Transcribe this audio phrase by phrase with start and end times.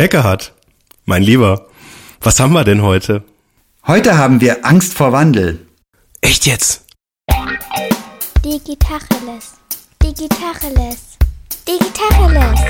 [0.00, 0.54] Eckehard,
[1.04, 1.66] mein Lieber,
[2.22, 3.22] was haben wir denn heute?
[3.86, 5.66] Heute haben wir Angst vor Wandel.
[6.22, 6.86] Echt jetzt?
[8.42, 9.58] Digitacheles.
[10.02, 11.18] Digitacheles.
[11.68, 12.60] Digitacheles.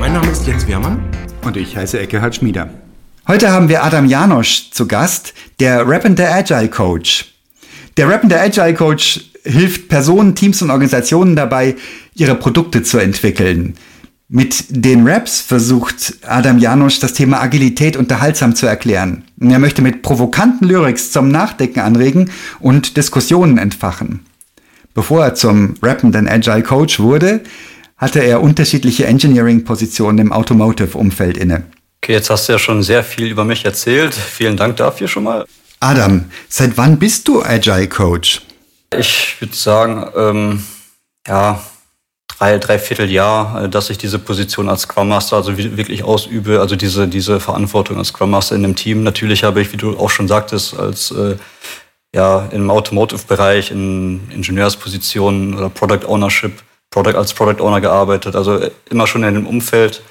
[0.00, 1.04] Mein Name ist Jens Wehrmann.
[1.44, 2.70] Und ich heiße Eckehard Schmieder.
[3.32, 7.32] Heute haben wir Adam Janosch zu Gast, der Rappende Agile Coach.
[7.96, 11.76] Der Rappende Agile Coach hilft Personen, Teams und Organisationen dabei,
[12.14, 13.72] ihre Produkte zu entwickeln.
[14.28, 19.24] Mit den Raps versucht Adam Janosch das Thema Agilität unterhaltsam zu erklären.
[19.40, 24.26] Er möchte mit provokanten Lyrics zum Nachdenken anregen und Diskussionen entfachen.
[24.92, 27.40] Bevor er zum rappenden Agile Coach wurde,
[27.96, 31.62] hatte er unterschiedliche Engineering-Positionen im Automotive-Umfeld inne.
[32.02, 34.12] Okay, jetzt hast du ja schon sehr viel über mich erzählt.
[34.36, 35.46] Vielen Dank dafür schon mal.
[35.78, 38.42] Adam, seit wann bist du Agile Coach?
[38.96, 40.64] Ich würde sagen, ähm,
[41.28, 41.62] ja,
[42.26, 46.74] drei, dreiviertel Jahr, äh, dass ich diese Position als Scrum Master also wirklich ausübe, also
[46.74, 49.04] diese, diese Verantwortung als Scrum Master in dem Team.
[49.04, 51.36] Natürlich habe ich, wie du auch schon sagtest, als äh,
[52.12, 58.60] ja, im Automotive-Bereich, in Ingenieurspositionen oder Product Ownership, Product als Product Owner gearbeitet, also
[58.90, 60.02] immer schon in dem Umfeld.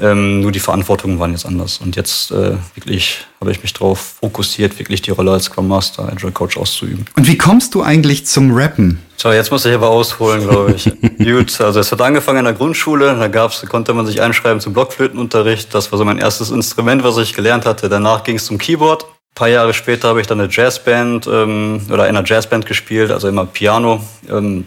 [0.00, 1.78] Ähm, nur die Verantwortungen waren jetzt anders.
[1.78, 6.08] Und jetzt äh, wirklich habe ich mich darauf fokussiert, wirklich die Rolle als Scrum Master,
[6.10, 7.04] Agile Coach auszuüben.
[7.14, 9.02] Und wie kommst du eigentlich zum Rappen?
[9.16, 10.84] So, jetzt muss ich aber ausholen, glaube ich.
[11.18, 14.72] Gut, also es hat angefangen in der Grundschule, da gab's, konnte man sich einschreiben zum
[14.72, 15.74] Blockflötenunterricht.
[15.74, 17.90] Das war so mein erstes Instrument, was ich gelernt hatte.
[17.90, 19.04] Danach ging es zum Keyboard.
[19.04, 23.10] Ein paar Jahre später habe ich dann eine Jazzband ähm, oder in einer Jazzband gespielt,
[23.10, 24.02] also immer Piano.
[24.28, 24.66] Ähm,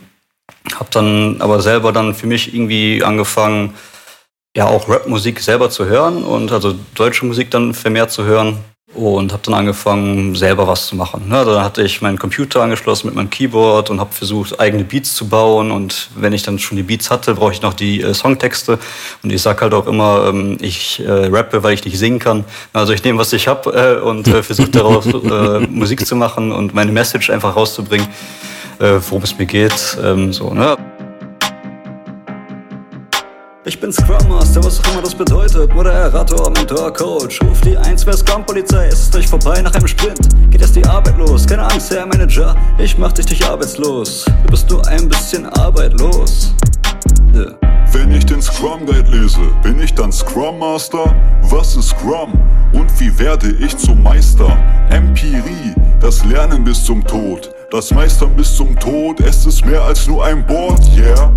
[0.74, 3.74] habe dann aber selber dann für mich irgendwie angefangen,
[4.56, 8.58] ja auch Rapmusik selber zu hören und also deutsche Musik dann vermehrt zu hören
[8.96, 11.26] und habe dann angefangen selber was zu machen.
[11.30, 15.14] Ja, dann hatte ich meinen Computer angeschlossen mit meinem Keyboard und habe versucht eigene Beats
[15.16, 18.14] zu bauen und wenn ich dann schon die Beats hatte, brauche ich noch die äh,
[18.14, 18.80] Songtexte
[19.22, 22.46] und ich sag halt auch immer, ähm, ich äh, rappe, weil ich nicht singen kann.
[22.72, 26.54] Also ich nehme was ich hab äh, und äh, versuche daraus äh, Musik zu machen
[26.54, 28.08] und meine Message einfach rauszubringen,
[28.80, 29.98] äh, worum es mir geht.
[30.02, 30.78] Ähm, so, ne?
[33.68, 35.74] Ich bin Scrum Master, was auch immer das bedeutet.
[35.74, 37.42] Moderator, Mentor, Coach.
[37.42, 38.90] Ruf die 1, wer Scrum-Polizei.
[38.90, 40.20] Es ist euch vorbei nach einem Sprint.
[40.52, 41.48] Geht erst die Arbeit los.
[41.48, 42.56] Keine Angst, Herr Manager.
[42.78, 44.26] Ich mach dich nicht arbeitslos.
[44.44, 46.54] Du bist nur ein bisschen arbeitlos.
[47.34, 47.58] Yeah.
[47.92, 51.16] Wenn ich den Scrum Guide lese, bin ich dann Scrum Master?
[51.50, 52.34] Was ist Scrum?
[52.72, 54.56] Und wie werde ich zum Meister?
[54.92, 57.50] Empirie, das Lernen bis zum Tod.
[57.72, 61.34] Das Meistern bis zum Tod, es ist mehr als nur ein Board, yeah.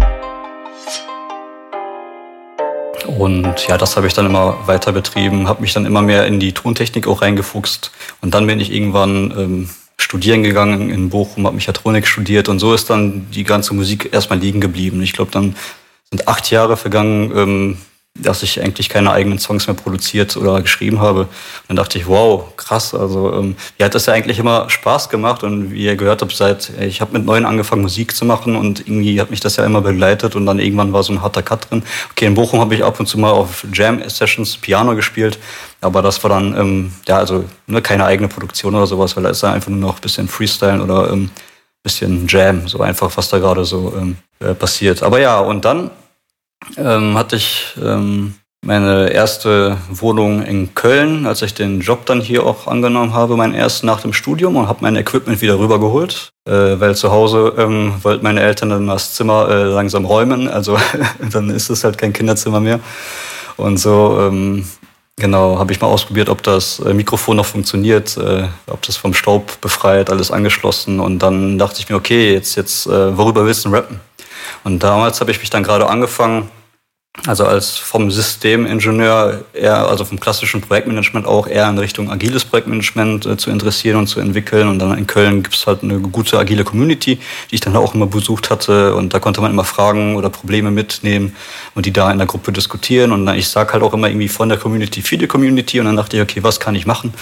[3.19, 6.39] Und ja, das habe ich dann immer weiter betrieben, habe mich dann immer mehr in
[6.39, 7.91] die Tontechnik auch reingefuchst.
[8.21, 12.73] Und dann bin ich irgendwann ähm, studieren gegangen in Bochum, habe Mechatronik studiert und so
[12.73, 15.03] ist dann die ganze Musik erstmal liegen geblieben.
[15.03, 15.57] Ich glaube, dann
[16.11, 17.79] sind acht Jahre vergangen, ähm,
[18.21, 21.21] dass ich eigentlich keine eigenen Songs mehr produziert oder geschrieben habe.
[21.21, 21.29] Und
[21.69, 22.95] dann dachte ich, wow, krass.
[22.95, 26.33] Also ähm, mir hat das ja eigentlich immer Spaß gemacht und wie ihr gehört habt,
[26.33, 29.65] seit ich habe mit neun angefangen Musik zu machen und irgendwie hat mich das ja
[29.65, 31.83] immer begleitet und dann irgendwann war so ein harter Cut drin.
[32.11, 35.39] Okay, in Bochum habe ich ab und zu mal auf Jam Sessions Piano gespielt,
[35.81, 39.31] aber das war dann ähm, ja also ne, keine eigene Produktion oder sowas, weil da
[39.31, 41.31] ist da einfach nur noch ein bisschen Freestyle oder ähm,
[41.85, 45.03] bisschen Jam, so einfach was da gerade so ähm, äh, passiert.
[45.03, 45.91] Aber ja und dann
[46.77, 48.35] ähm, hatte ich ähm,
[48.65, 53.55] meine erste Wohnung in Köln, als ich den Job dann hier auch angenommen habe, mein
[53.55, 57.95] erst nach dem Studium und habe mein Equipment wieder rübergeholt, äh, weil zu Hause ähm,
[58.03, 60.77] wollten meine Eltern dann das Zimmer äh, langsam räumen, also
[61.33, 62.81] dann ist es halt kein Kinderzimmer mehr
[63.57, 64.19] und so.
[64.21, 64.65] Ähm,
[65.21, 69.15] Genau, habe ich mal ausprobiert, ob das äh, Mikrofon noch funktioniert, äh, ob das vom
[69.15, 71.01] Staub befreit, alles angeschlossen.
[71.01, 73.99] Und dann dachte ich mir, okay, jetzt, jetzt, äh, worüber willst du rappen?
[74.63, 76.49] Und damals habe ich mich dann gerade angefangen,
[77.27, 83.27] also als vom Systemingenieur eher, also vom klassischen Projektmanagement auch eher in Richtung agiles Projektmanagement
[83.27, 84.69] äh, zu interessieren und zu entwickeln.
[84.69, 87.19] Und dann in Köln gibt es halt eine gute agile Community,
[87.51, 88.95] die ich dann auch immer besucht hatte.
[88.95, 91.35] Und da konnte man immer Fragen oder Probleme mitnehmen
[91.75, 93.13] und die da in der Gruppe diskutieren.
[93.13, 95.81] Und dann, ich sage halt auch immer irgendwie von der Community für die Community.
[95.81, 97.13] Und dann dachte ich, okay, was kann ich machen?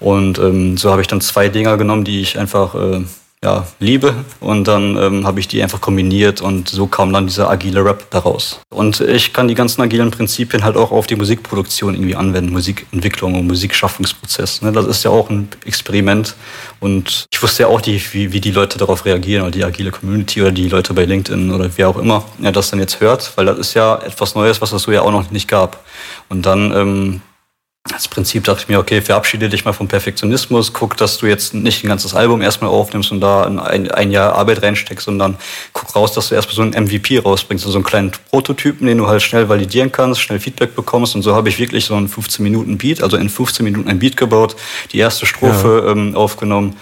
[0.00, 3.00] Und ähm, so habe ich dann zwei Dinger genommen, die ich einfach äh,
[3.44, 4.14] ja, liebe.
[4.40, 8.10] Und dann ähm, habe ich die einfach kombiniert und so kam dann dieser agile Rap
[8.10, 8.60] daraus.
[8.70, 13.34] Und ich kann die ganzen agilen Prinzipien halt auch auf die Musikproduktion irgendwie anwenden, Musikentwicklung
[13.34, 14.62] und Musikschaffungsprozess.
[14.62, 14.72] Ne?
[14.72, 16.34] Das ist ja auch ein Experiment.
[16.80, 19.90] Und ich wusste ja auch, die, wie, wie die Leute darauf reagieren oder die agile
[19.90, 23.32] Community oder die Leute bei LinkedIn oder wer auch immer ja, das dann jetzt hört,
[23.36, 25.84] weil das ist ja etwas Neues, was es so ja auch noch nicht gab.
[26.30, 27.20] Und dann ähm,
[27.92, 31.52] Als Prinzip dachte ich mir, okay, verabschiede dich mal vom Perfektionismus, guck, dass du jetzt
[31.52, 35.36] nicht ein ganzes Album erstmal aufnimmst und da ein, ein Jahr Arbeit reinsteckst, sondern
[35.74, 38.96] guck raus, dass du erstmal so einen MVP rausbringst, also so einen kleinen Prototypen, den
[38.96, 41.14] du halt schnell validieren kannst, schnell Feedback bekommst.
[41.14, 43.98] Und so habe ich wirklich so einen 15 Minuten Beat, also in 15 Minuten ein
[43.98, 44.56] Beat gebaut,
[44.92, 45.92] die erste Strophe ja.
[45.92, 46.76] ähm, aufgenommen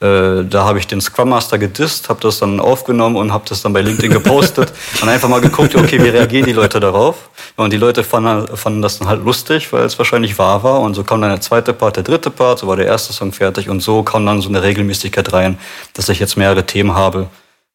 [0.00, 3.62] äh, da habe ich den Scrum Master gedisst, habe das dann aufgenommen und habe das
[3.62, 4.72] dann bei LinkedIn gepostet
[5.02, 7.30] und einfach mal geguckt, okay, wie reagieren die Leute darauf?
[7.56, 10.80] Und die Leute fanden, fanden das dann halt lustig, weil es wahrscheinlich wahr war.
[10.80, 13.32] Und so kam dann der zweite Part, der dritte Part, so war der erste Song
[13.32, 15.58] fertig und so kam dann so eine Regelmäßigkeit rein,
[15.94, 17.26] dass ich jetzt mehrere Themen habe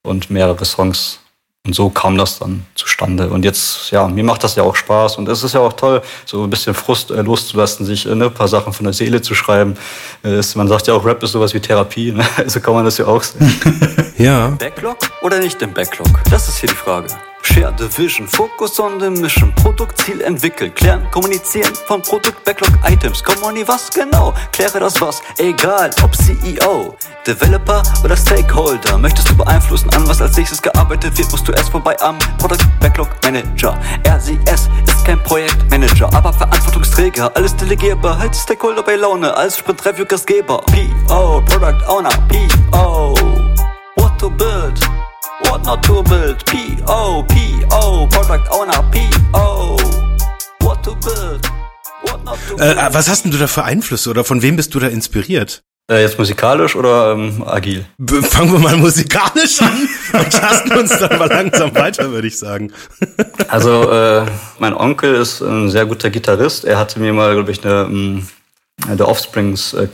[0.03, 1.19] und mehrere Songs
[1.65, 3.29] und so kam das dann zustande.
[3.29, 5.15] Und jetzt, ja, mir macht das ja auch Spaß.
[5.15, 8.25] Und es ist ja auch toll, so ein bisschen Frust äh, loszulassen, sich äh, ne,
[8.25, 9.75] ein paar Sachen von der Seele zu schreiben.
[10.25, 12.11] Äh, man sagt ja auch, Rap ist sowas wie Therapie.
[12.11, 12.25] Ne?
[12.37, 13.49] Also kann man das ja auch sehen.
[14.17, 14.49] ja.
[14.49, 16.09] Backlog oder nicht im Backlog?
[16.29, 17.07] Das ist hier die Frage.
[17.43, 21.73] Share the Vision, Focus on the Mission, Produktziel entwickeln, klären, kommunizieren.
[21.87, 26.95] Von Produkt Backlog Items, Kommuni was genau, kläre das was, egal ob CEO,
[27.27, 31.69] Developer oder Stakeholder, möchtest du beeinflussen an was als nächstes gearbeitet wird, musst du erst
[31.69, 33.77] vorbei am Product Backlog Manager.
[34.07, 40.05] RCS ist kein Projektmanager, aber Verantwortungsträger, alles delegierbar, halt Stakeholder bei Laune, als Sprint Review
[40.05, 40.63] Gastgeber,
[41.07, 43.15] PO, Product Owner, PO,
[43.97, 44.79] what to build,
[45.43, 46.45] What not to build?
[46.45, 49.77] P-O, P-O, Product Owner, P-O.
[50.59, 51.45] What to build?
[52.03, 52.77] What not to build?
[52.77, 55.63] Äh, was hast denn du da für Einflüsse oder von wem bist du da inspiriert?
[55.91, 57.85] Äh, jetzt musikalisch oder ähm, agil?
[58.23, 62.71] Fangen wir mal musikalisch an und tasten uns dann mal langsam weiter, würde ich sagen.
[63.49, 64.25] also äh,
[64.59, 66.63] mein Onkel ist ein sehr guter Gitarrist.
[66.63, 68.27] Er hatte mir mal, glaube ich, eine ähm,
[68.89, 69.87] der Offsprings äh,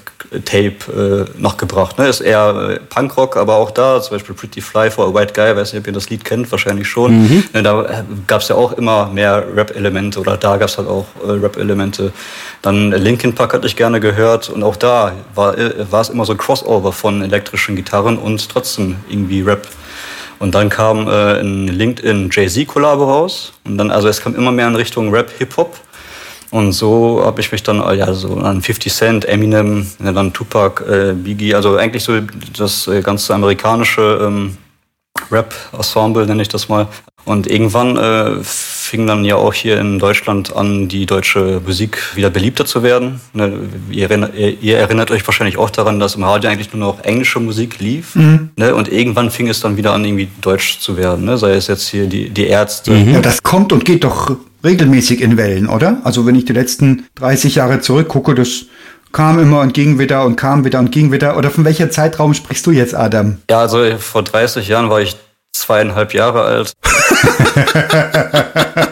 [0.46, 1.98] Tape äh, noch gebracht.
[1.98, 2.08] Ne?
[2.08, 5.56] Ist eher äh, Punkrock, aber auch da, zum Beispiel Pretty Fly for a White Guy,
[5.56, 7.24] weiß nicht, ob ihr das Lied kennt, wahrscheinlich schon.
[7.24, 7.44] Mhm.
[7.54, 11.06] Da äh, gab es ja auch immer mehr Rap-Elemente oder da gab es halt auch
[11.26, 12.12] äh, Rap-Elemente.
[12.62, 16.26] Dann Linkin Park hatte ich gerne gehört und auch da war, äh, war es immer
[16.26, 19.68] so ein Crossover von elektrischen Gitarren und trotzdem irgendwie Rap.
[20.40, 23.52] Und dann kam äh, ein LinkedIn Jay-Z-Kollabo raus.
[23.66, 25.78] Und dann, also es kam immer mehr in Richtung Rap, Hip-Hop.
[26.52, 31.14] Und so habe ich mich dann ja so an 50 Cent, Eminem, dann Tupac, äh,
[31.14, 32.20] Biggie, also eigentlich so
[32.58, 34.58] das äh, ganze amerikanische ähm,
[35.32, 36.88] Rap-Ensemble nenne ich das mal.
[37.26, 42.32] Und irgendwann äh, fing dann ja auch hier in Deutschland an, die deutsche Musik wieder
[42.32, 43.22] beliebter zu werden.
[43.34, 43.54] Ne,
[43.92, 47.40] ihr, erinnert, ihr, erinnert euch wahrscheinlich auch daran, dass im Radio eigentlich nur noch englische
[47.40, 48.16] Musik lief.
[48.16, 48.50] Mhm.
[48.56, 51.26] Ne, und irgendwann fing es dann wieder an, irgendwie deutsch zu werden.
[51.26, 52.92] Ne, sei es jetzt hier die, die Ärzte.
[52.92, 53.14] Mhm.
[53.14, 54.32] Ja, das kommt und geht doch
[54.64, 56.02] regelmäßig in Wellen, oder?
[56.04, 58.66] Also wenn ich die letzten 30 Jahre zurückgucke, das
[59.12, 61.38] kam immer und ging wieder und kam wieder und ging wieder.
[61.38, 63.38] Oder von welcher Zeitraum sprichst du jetzt, Adam?
[63.50, 65.16] Ja, also vor 30 Jahren war ich
[65.54, 66.74] zweieinhalb Jahre alt.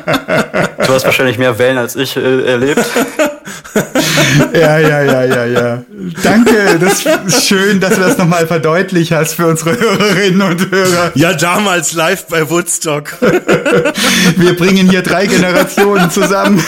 [0.97, 2.83] du hast wahrscheinlich mehr Wellen als ich äh, erlebt.
[4.53, 5.83] ja, ja, ja, ja, ja.
[6.23, 11.11] Danke, das ist schön, dass du das nochmal verdeutlicht hast für unsere Hörerinnen und Hörer.
[11.13, 13.13] Ja, damals live bei Woodstock.
[14.37, 16.63] Wir bringen hier drei Generationen zusammen.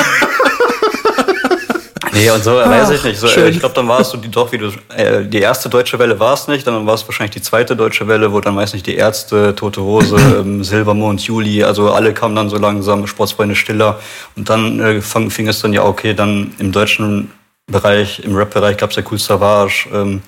[2.13, 3.19] Nee, und so Ach, weiß ich nicht.
[3.19, 5.69] So, äh, ich glaube, dann war es so die, doch, wie du, äh, die erste
[5.69, 8.55] deutsche Welle war es nicht, dann war es wahrscheinlich die zweite deutsche Welle, wo dann,
[8.55, 13.07] weiß nicht, die Ärzte, Tote Hose, ähm, Silbermond, Juli, also alle kamen dann so langsam,
[13.07, 13.99] Sportsfreunde Stiller.
[14.35, 17.31] Und dann äh, fang, fing es dann ja, okay, dann im deutschen
[17.67, 20.21] Bereich, im Rap-Bereich gab es ja Cool Savage, ähm,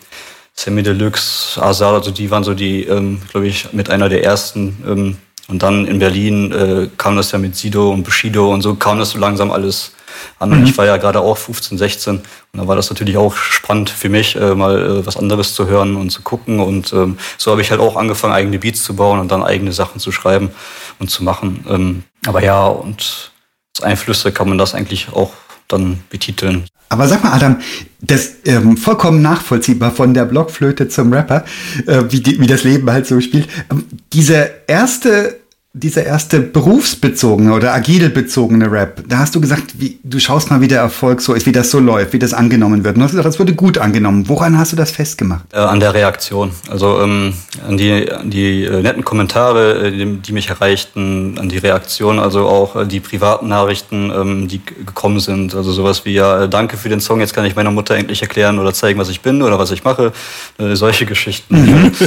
[0.54, 4.84] Semi Deluxe, Azar, also die waren so die, ähm, glaube ich, mit einer der ersten.
[4.86, 5.18] Ähm,
[5.52, 8.98] und dann in Berlin äh, kam das ja mit Sido und Bushido und so kam
[8.98, 9.94] das so langsam alles
[10.40, 10.52] an.
[10.52, 10.66] Und mhm.
[10.66, 14.10] ich war ja gerade auch 15, 16 und da war das natürlich auch spannend für
[14.10, 16.60] mich, äh, mal äh, was anderes zu hören und zu gucken.
[16.60, 19.74] Und ähm, so habe ich halt auch angefangen, eigene Beats zu bauen und dann eigene
[19.74, 20.52] Sachen zu schreiben
[21.00, 21.66] und zu machen.
[21.70, 23.32] Ähm, aber ja, und
[23.76, 25.34] als Einflüsse kann man das eigentlich auch
[25.68, 26.66] dann betiteln.
[26.92, 27.62] Aber sag mal, Adam,
[28.02, 31.46] das ähm, vollkommen nachvollziehbar von der Blockflöte zum Rapper,
[31.88, 33.48] äh, wie, die, wie das Leben halt so spielt.
[33.72, 35.41] Ähm, diese erste
[35.74, 40.60] dieser erste berufsbezogene oder agil bezogene Rap, da hast du gesagt, wie, du schaust mal,
[40.60, 42.96] wie der Erfolg so ist, wie das so läuft, wie das angenommen wird.
[42.96, 44.28] Und du hast gesagt, das wurde gut angenommen.
[44.28, 45.46] Woran hast du das festgemacht?
[45.54, 46.52] Äh, an der Reaktion.
[46.70, 47.34] Also ähm,
[47.66, 52.48] an die, an die äh, netten Kommentare, äh, die, mich erreichten, an die Reaktion, also
[52.48, 55.56] auch äh, die privaten Nachrichten, ähm, die gekommen sind.
[55.56, 58.22] Also sowas wie, ja, äh, danke für den Song, jetzt kann ich meiner Mutter endlich
[58.22, 60.12] erklären oder zeigen, was ich bin oder was ich mache.
[60.58, 61.94] Äh, solche Geschichten.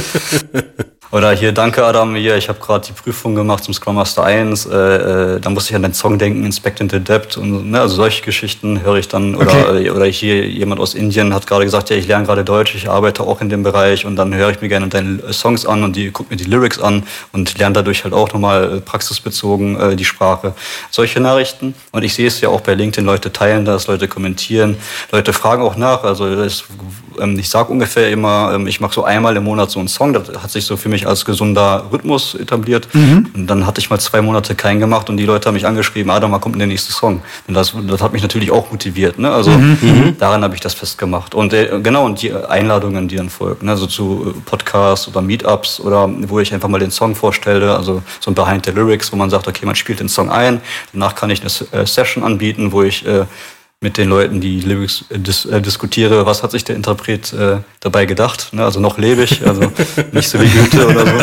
[1.15, 4.65] Oder hier, danke Adam, hier, ich habe gerade die Prüfung gemacht zum Scrum Master 1,
[4.65, 7.95] äh, äh, da musste ich an den Song denken, Inspect and Adapt und ne, also
[7.95, 9.33] solche Geschichten höre ich dann.
[9.35, 9.85] Oder, Okay.
[9.85, 12.89] äh, oder hier jemand aus Indien hat gerade gesagt, ja, ich lerne gerade Deutsch, ich
[12.89, 15.85] arbeite auch in dem Bereich und dann höre ich mir gerne deine äh, Songs an
[15.85, 19.79] und die gucke mir die Lyrics an und lerne dadurch halt auch nochmal äh, praxisbezogen
[19.79, 20.53] äh, die Sprache.
[20.91, 21.75] Solche Nachrichten.
[21.93, 24.75] Und ich sehe es ja auch bei LinkedIn, Leute teilen das, Leute kommentieren,
[25.13, 26.03] Leute fragen auch nach.
[26.03, 26.65] Also das,
[27.21, 30.11] ähm, ich sage ungefähr immer, ähm, ich mache so einmal im Monat so einen Song,
[30.11, 32.87] das hat sich so für mich als gesunder Rhythmus etabliert.
[33.33, 36.11] Und dann hatte ich mal zwei Monate keinen gemacht und die Leute haben mich angeschrieben,
[36.11, 37.21] Adam, wann kommt denn der nächste Song?
[37.47, 39.19] Und das, das hat mich natürlich auch motiviert.
[39.19, 39.31] Ne?
[39.31, 39.51] Also
[40.19, 41.35] daran habe ich das festgemacht.
[41.35, 43.71] Und äh, genau, und die Einladungen, die dann folgen, ne?
[43.71, 48.01] also zu äh, Podcasts oder Meetups oder wo ich einfach mal den Song vorstelle, also
[48.19, 50.61] so ein Behind the Lyrics, wo man sagt, okay, man spielt den Song ein,
[50.93, 53.25] danach kann ich eine äh, Session anbieten, wo ich äh,
[53.85, 57.59] mit den Leuten, die Lyrics äh, dis äh, diskutiere, was hat sich der Interpret äh,
[57.81, 58.51] dabei gedacht.
[58.51, 58.65] Ne?
[58.65, 59.61] Also noch lebe ich, also
[60.11, 61.13] nicht so wie Goethe oder so.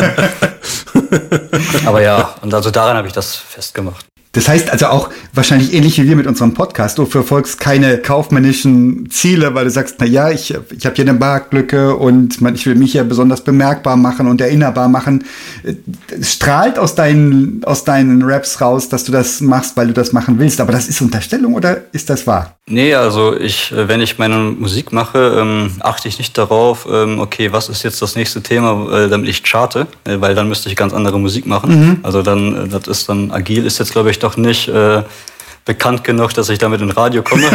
[1.85, 4.05] Aber ja, und also daran habe ich das festgemacht.
[4.33, 6.97] Das heißt also auch wahrscheinlich ähnlich wie wir mit unserem Podcast.
[6.97, 11.13] Du verfolgst keine kaufmännischen Ziele, weil du sagst, na ja, ich, ich habe hier eine
[11.13, 15.23] Marktlücke und man, ich will mich ja besonders bemerkbar machen und erinnerbar machen.
[16.19, 20.13] Es strahlt aus deinen, aus deinen Raps raus, dass du das machst, weil du das
[20.13, 20.59] machen willst.
[20.59, 22.57] Aber das ist Unterstellung oder ist das wahr?
[22.65, 27.51] Nee, also ich, wenn ich meine Musik mache, ähm, achte ich nicht darauf, ähm, okay,
[27.51, 30.75] was ist jetzt das nächste Thema, äh, damit ich charte, äh, weil dann müsste ich
[30.77, 31.99] ganz andere Musik machen.
[32.03, 35.03] Also dann, äh, das ist dann, agil ist jetzt, glaube ich, doch nicht äh,
[35.65, 37.47] bekannt genug, dass ich damit in Radio komme.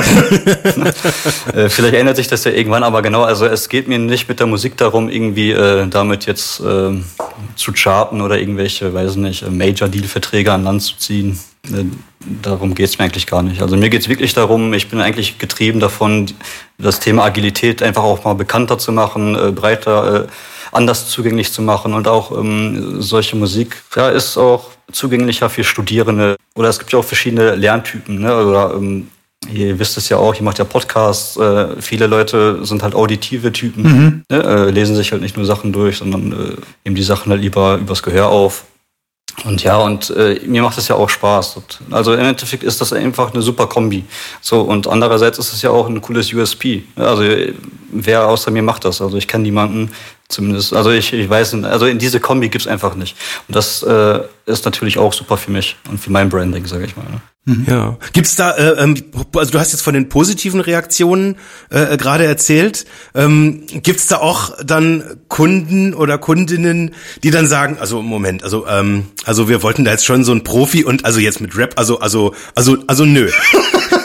[1.55, 4.41] äh, vielleicht ändert sich das ja irgendwann, aber genau, also es geht mir nicht mit
[4.41, 6.93] der Musik darum, irgendwie äh, damit jetzt äh,
[7.57, 11.39] zu charten oder irgendwelche, weiß nicht, Major-Deal-Verträge an Land zu ziehen.
[11.67, 11.85] Äh,
[12.43, 13.61] darum geht's mir eigentlich gar nicht.
[13.61, 16.31] Also mir geht's wirklich darum, ich bin eigentlich getrieben davon,
[16.79, 20.29] das Thema Agilität einfach auch mal bekannter zu machen, äh, breiter,
[20.73, 26.37] anders zugänglich zu machen und auch ähm, solche Musik ja, ist auch zugänglicher für Studierende.
[26.55, 28.21] Oder es gibt ja auch verschiedene Lerntypen.
[28.21, 28.47] Ne?
[28.47, 29.09] Oder ähm,
[29.53, 31.37] ihr wisst es ja auch, ihr macht ja Podcasts.
[31.37, 34.43] Äh, viele Leute sind halt auditive Typen, ne?
[34.43, 37.77] äh, lesen sich halt nicht nur Sachen durch, sondern äh, nehmen die Sachen halt lieber
[37.77, 38.65] übers Gehör auf.
[39.45, 41.61] Und ja, und äh, mir macht es ja auch Spaß.
[41.93, 44.05] Also im Endeffekt ist das einfach eine super Kombi.
[44.41, 46.83] So, und andererseits ist es ja auch ein cooles USP.
[46.97, 47.55] Also äh,
[47.93, 49.01] wer außer mir macht das?
[49.01, 49.93] Also ich kenne niemanden,
[50.29, 53.17] zumindest, also ich, ich weiß, nicht, also in diese Kombi gibt's einfach nicht.
[53.49, 56.97] Und das äh, ist natürlich auch super für mich und für mein Branding, sage ich
[56.97, 57.05] mal.
[57.05, 57.21] Ne?
[57.67, 57.97] Ja.
[58.13, 58.95] Gibt's da, äh, ähm,
[59.35, 61.37] also du hast jetzt von den positiven Reaktionen
[61.71, 62.85] äh, gerade erzählt.
[63.15, 69.07] Ähm, gibt's da auch dann Kunden oder Kundinnen, die dann sagen, also Moment, also ähm,
[69.25, 72.01] also wir wollten da jetzt schon so ein Profi und also jetzt mit Rap, also
[72.01, 73.31] also also also nö.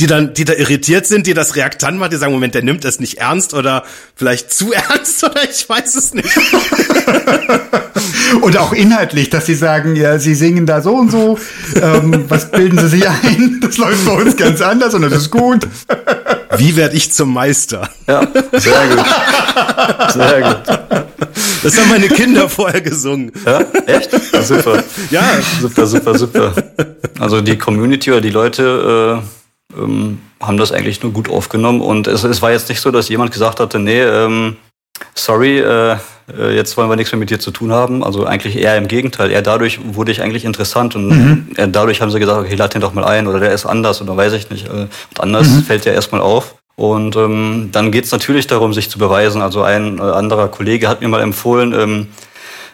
[0.00, 2.84] die dann, die da irritiert sind, die das reaktant macht, die sagen, Moment, der nimmt
[2.84, 3.84] das nicht ernst oder
[4.16, 6.28] vielleicht zu ernst oder ich weiß es nicht.
[8.40, 11.38] Und auch inhaltlich, dass sie sagen, ja, sie singen da so und so,
[11.80, 13.60] ähm, was bilden sie sich ein?
[13.62, 15.66] Das läuft bei uns ganz anders und das ist gut.
[16.56, 17.88] Wie werde ich zum Meister?
[18.06, 19.04] Ja, sehr gut.
[20.12, 21.06] Sehr gut.
[21.62, 23.32] Das haben meine Kinder vorher gesungen.
[23.46, 24.10] Ja, echt?
[24.32, 24.82] Ja, super.
[25.10, 25.22] Ja,
[25.60, 26.52] Super, super, super.
[27.18, 29.43] Also die Community oder die Leute äh,
[29.76, 33.08] ähm, haben das eigentlich nur gut aufgenommen und es, es war jetzt nicht so, dass
[33.08, 34.56] jemand gesagt hatte, nee, ähm,
[35.14, 35.96] sorry, äh,
[36.38, 38.02] äh, jetzt wollen wir nichts mehr mit dir zu tun haben.
[38.04, 39.30] Also eigentlich eher im Gegenteil.
[39.30, 42.80] Eher dadurch wurde ich eigentlich interessant und eher dadurch haben sie gesagt, okay, lad den
[42.80, 44.66] doch mal ein oder der ist anders oder weiß ich nicht.
[44.68, 46.54] Äh, Und anders fällt der erstmal auf.
[46.76, 49.42] Und ähm, dann geht's natürlich darum, sich zu beweisen.
[49.42, 52.06] Also ein äh, anderer Kollege hat mir mal empfohlen, ähm,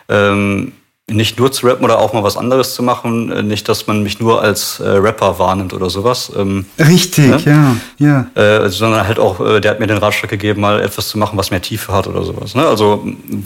[0.08, 0.72] ähm,
[1.10, 3.30] nicht nur zu rappen oder auch mal was anderes zu machen.
[3.32, 6.30] Äh, Nicht, dass man mich nur als äh, Rapper wahrnimmt oder sowas.
[6.36, 8.26] Ähm, Richtig, ja, ja.
[8.34, 11.36] äh, sondern halt auch, äh, der hat mir den Ratschlag gegeben, mal etwas zu machen,
[11.38, 12.54] was mehr Tiefe hat oder sowas.
[12.54, 12.66] Ne?
[12.66, 13.04] Also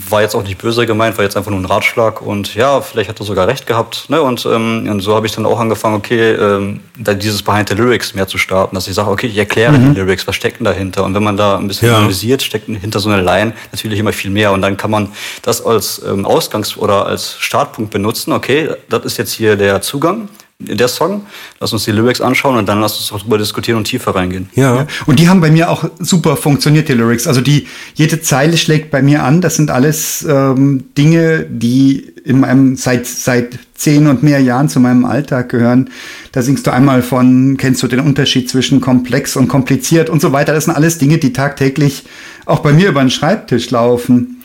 [0.09, 3.09] war jetzt auch nicht böse gemeint, war jetzt einfach nur ein Ratschlag und ja, vielleicht
[3.09, 4.09] hat er sogar recht gehabt.
[4.09, 4.21] Ne?
[4.21, 7.75] Und, ähm, und so habe ich dann auch angefangen, okay, ähm, da dieses Behind the
[7.75, 10.65] Lyrics mehr zu starten, dass ich sage, okay, ich erkläre die Lyrics, was steckt denn
[10.65, 11.03] dahinter?
[11.03, 11.97] Und wenn man da ein bisschen Ja.
[11.97, 15.09] analysiert, steckt hinter so einer Line natürlich immer viel mehr und dann kann man
[15.41, 18.33] das als ähm, Ausgangs- oder als Startpunkt benutzen.
[18.33, 20.27] Okay, das ist jetzt hier der Zugang.
[20.59, 21.25] Der Song,
[21.59, 24.49] lass uns die Lyrics anschauen und dann lass uns auch drüber diskutieren und tiefer reingehen.
[24.55, 24.87] ja.
[25.05, 27.27] Und die haben bei mir auch super funktioniert, die Lyrics.
[27.27, 29.39] Also die, jede Zeile schlägt bei mir an.
[29.39, 34.81] Das sind alles ähm, Dinge, die in meinem, seit, seit zehn und mehr Jahren zu
[34.81, 35.89] meinem Alltag gehören.
[36.33, 40.33] Da singst du einmal von, kennst du den Unterschied zwischen komplex und kompliziert und so
[40.33, 40.53] weiter.
[40.53, 42.03] Das sind alles Dinge, die tagtäglich
[42.45, 44.41] auch bei mir über den Schreibtisch laufen.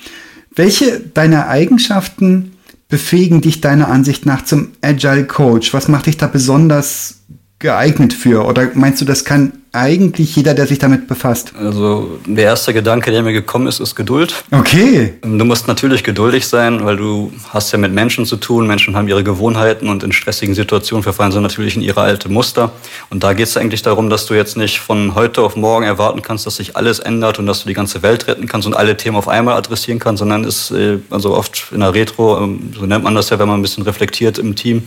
[0.54, 2.52] Welche deiner Eigenschaften
[2.90, 5.72] befähigen dich deiner Ansicht nach zum Agile Coach?
[5.72, 7.20] Was macht dich da besonders
[7.58, 8.44] geeignet für?
[8.44, 11.52] Oder meinst du, das kann eigentlich jeder, der sich damit befasst?
[11.56, 14.34] Also der erste Gedanke, der mir gekommen ist, ist Geduld.
[14.50, 15.14] Okay.
[15.22, 18.66] Du musst natürlich geduldig sein, weil du hast ja mit Menschen zu tun.
[18.66, 22.72] Menschen haben ihre Gewohnheiten und in stressigen Situationen verfallen sie natürlich in ihre alte Muster.
[23.10, 26.22] Und da geht es eigentlich darum, dass du jetzt nicht von heute auf morgen erwarten
[26.22, 28.96] kannst, dass sich alles ändert und dass du die ganze Welt retten kannst und alle
[28.96, 32.86] Themen auf einmal adressieren kannst, sondern ist äh, also oft in der Retro, ähm, so
[32.86, 34.82] nennt man das ja, wenn man ein bisschen reflektiert im Team,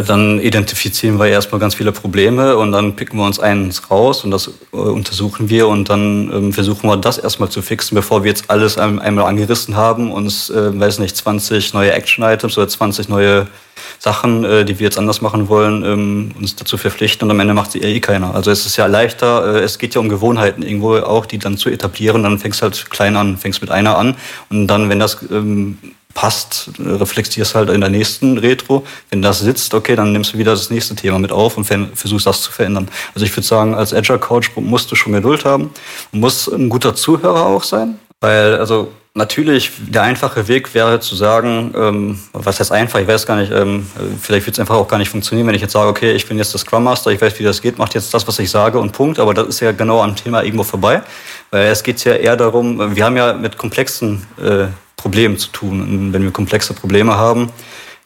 [0.00, 4.30] dann identifizieren wir erstmal ganz viele Probleme und dann picken wir uns eins raus und
[4.30, 8.30] das äh, untersuchen wir und dann ähm, versuchen wir das erstmal zu fixen, bevor wir
[8.30, 13.48] jetzt alles einmal angerissen haben, uns, äh, weiß nicht, 20 neue Action-Items oder 20 neue
[13.98, 17.54] Sachen, äh, die wir jetzt anders machen wollen, ähm, uns dazu verpflichten und am Ende
[17.54, 18.34] macht sie eh keiner.
[18.34, 21.56] Also es ist ja leichter, äh, es geht ja um Gewohnheiten irgendwo auch, die dann
[21.56, 24.16] zu etablieren, dann fängst halt klein an, fängst mit einer an
[24.50, 25.78] und dann, wenn das ähm,
[26.14, 28.84] passt, reflektierst halt in der nächsten Retro.
[29.10, 32.26] Wenn das sitzt, okay, dann nimmst du wieder das nächste Thema mit auf und versuchst
[32.26, 32.88] das zu verändern.
[33.14, 35.70] Also ich würde sagen, als Agile Coach musst du schon Geduld haben,
[36.12, 41.74] muss ein guter Zuhörer auch sein, weil also natürlich der einfache Weg wäre zu sagen,
[41.76, 43.86] ähm, was heißt einfach, ich weiß gar nicht, ähm,
[44.20, 46.38] vielleicht wird es einfach auch gar nicht funktionieren, wenn ich jetzt sage, okay, ich bin
[46.38, 48.78] jetzt der Scrum Master, ich weiß, wie das geht, macht jetzt das, was ich sage
[48.78, 49.18] und Punkt.
[49.18, 51.02] Aber das ist ja genau am Thema irgendwo vorbei,
[51.50, 54.66] weil es geht ja eher darum, wir haben ja mit komplexen äh,
[55.02, 55.80] Problemen zu tun.
[55.82, 57.50] Und wenn wir komplexe Probleme haben,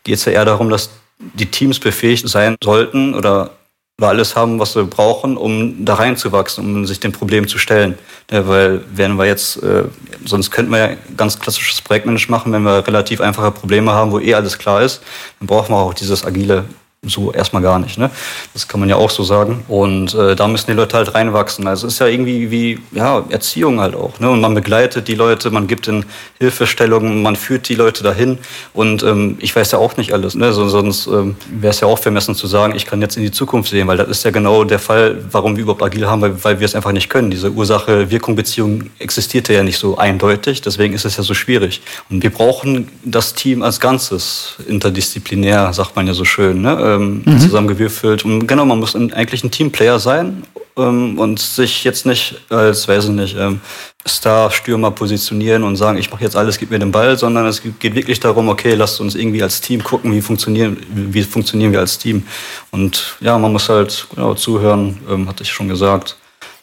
[0.02, 3.50] geht es ja eher darum, dass die Teams befähigt sein sollten oder,
[3.98, 7.98] oder alles haben, was sie brauchen, um da reinzuwachsen, um sich dem Problem zu stellen.
[8.30, 9.84] Ja, weil wenn wir jetzt, äh,
[10.24, 14.18] sonst könnten wir ja ganz klassisches Projektmanagement machen, wenn wir relativ einfache Probleme haben, wo
[14.18, 15.02] eh alles klar ist,
[15.38, 16.64] dann brauchen wir auch dieses agile
[17.08, 17.98] so erstmal gar nicht.
[17.98, 18.10] Ne?
[18.52, 19.64] Das kann man ja auch so sagen.
[19.68, 21.66] Und äh, da müssen die Leute halt reinwachsen.
[21.66, 24.18] Also es ist ja irgendwie wie ja, Erziehung halt auch.
[24.20, 24.30] Ne?
[24.30, 26.04] Und man begleitet die Leute, man gibt ihnen
[26.38, 28.38] Hilfestellungen, man führt die Leute dahin.
[28.72, 30.34] Und ähm, ich weiß ja auch nicht alles.
[30.34, 30.52] Ne?
[30.52, 33.32] So, sonst ähm, wäre es ja auch vermessen zu sagen, ich kann jetzt in die
[33.32, 36.44] Zukunft sehen, weil das ist ja genau der Fall, warum wir überhaupt agil haben, weil,
[36.44, 37.30] weil wir es einfach nicht können.
[37.30, 40.62] Diese Ursache-Wirkung-Beziehung existierte ja nicht so eindeutig.
[40.62, 41.82] Deswegen ist es ja so schwierig.
[42.10, 46.62] Und wir brauchen das Team als Ganzes, interdisziplinär, sagt man ja so schön.
[46.62, 46.95] Ne?
[46.96, 47.40] Ähm, mhm.
[47.40, 48.24] zusammengewürfelt.
[48.24, 50.42] Und genau, man muss eigentlich ein Teamplayer sein
[50.76, 53.60] ähm, und sich jetzt nicht als, weiß ich nicht, ähm,
[54.06, 57.94] Star-Stürmer positionieren und sagen, ich mache jetzt alles, gib mir den Ball, sondern es geht
[57.94, 61.98] wirklich darum, okay, lasst uns irgendwie als Team gucken, wie funktionieren, wie funktionieren wir als
[61.98, 62.24] Team.
[62.70, 66.16] Und ja, man muss halt genau zuhören, ähm, hatte ich schon gesagt.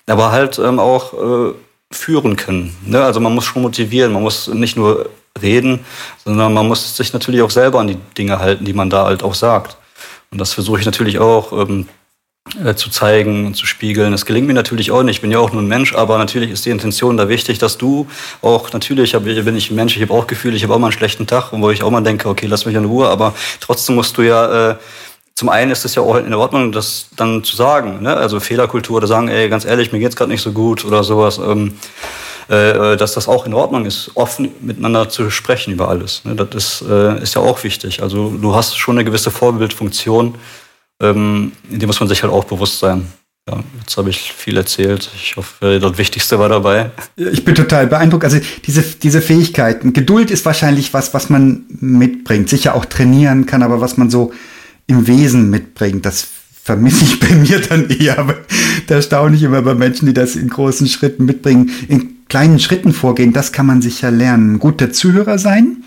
[0.08, 1.54] Aber halt ähm, auch äh,
[1.92, 2.76] führen können.
[2.86, 3.02] Ne?
[3.02, 5.10] Also man muss schon motivieren, man muss nicht nur
[5.42, 5.80] reden,
[6.24, 9.24] sondern man muss sich natürlich auch selber an die Dinge halten, die man da halt
[9.24, 9.78] auch sagt.
[10.34, 11.86] Und das versuche ich natürlich auch ähm,
[12.66, 14.12] äh, zu zeigen und zu spiegeln.
[14.12, 15.18] Das gelingt mir natürlich auch nicht.
[15.18, 17.78] Ich bin ja auch nur ein Mensch, aber natürlich ist die Intention da wichtig, dass
[17.78, 18.08] du
[18.42, 20.88] auch, natürlich hab, bin ich ein Mensch, ich habe auch Gefühle, ich habe auch mal
[20.88, 23.94] einen schlechten Tag, wo ich auch mal denke, okay, lass mich in Ruhe, aber trotzdem
[23.94, 24.76] musst du ja, äh,
[25.36, 28.16] zum einen ist es ja auch in Ordnung, das dann zu sagen, ne?
[28.16, 31.38] also Fehlerkultur oder sagen, ey, ganz ehrlich, mir geht's gerade nicht so gut oder sowas.
[31.38, 31.74] Ähm, äh,
[32.48, 36.24] dass das auch in Ordnung ist, offen miteinander zu sprechen über alles.
[36.26, 36.36] Ne?
[36.36, 38.02] Das ist, äh, ist ja auch wichtig.
[38.02, 40.36] Also du hast schon eine gewisse Vorbildfunktion,
[41.02, 43.08] ähm, die muss man sich halt auch bewusst sein.
[43.50, 45.10] Ja, jetzt habe ich viel erzählt.
[45.16, 46.92] Ich hoffe, das Wichtigste war dabei.
[47.18, 48.24] Ich bin total beeindruckt.
[48.24, 49.92] Also diese, diese Fähigkeiten.
[49.92, 52.48] Geduld ist wahrscheinlich was, was man mitbringt.
[52.48, 54.32] Sicher auch trainieren kann, aber was man so
[54.88, 56.06] im Wesen mitbringt.
[56.06, 56.26] Das
[56.64, 58.26] vermisse ich bei mir dann eher.
[58.88, 61.70] Da staune ich immer bei Menschen, die das in großen Schritten mitbringen.
[61.90, 64.58] In kleinen Schritten vorgehen, das kann man sicher lernen.
[64.58, 65.84] Gut, der Zuhörer sein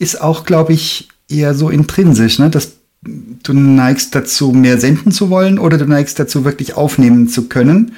[0.00, 2.50] ist auch, glaube ich, eher so intrinsisch, ne?
[2.50, 2.72] dass
[3.04, 7.92] du neigst dazu, mehr senden zu wollen oder du neigst dazu, wirklich aufnehmen zu können.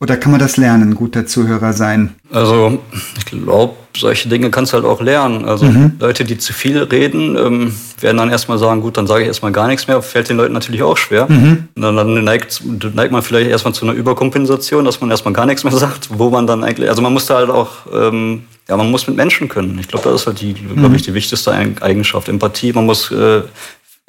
[0.00, 2.14] Oder kann man das lernen, guter Zuhörer sein?
[2.30, 2.82] Also,
[3.16, 5.44] ich glaube, solche Dinge kannst du halt auch lernen.
[5.44, 5.92] Also, mhm.
[6.00, 9.52] Leute, die zu viel reden, ähm, werden dann erstmal sagen, gut, dann sage ich erstmal
[9.52, 10.02] gar nichts mehr.
[10.02, 11.26] Fällt den Leuten natürlich auch schwer.
[11.30, 11.68] Mhm.
[11.76, 12.60] Und dann, dann neigt,
[12.94, 16.28] neigt man vielleicht erstmal zu einer Überkompensation, dass man erstmal gar nichts mehr sagt, wo
[16.28, 19.48] man dann eigentlich, also man muss da halt auch, ähm, ja, man muss mit Menschen
[19.48, 19.78] können.
[19.78, 20.80] Ich glaube, das ist halt die, mhm.
[20.80, 22.28] glaube ich, die wichtigste Eigenschaft.
[22.28, 22.72] Empathie.
[22.72, 23.42] Man muss äh,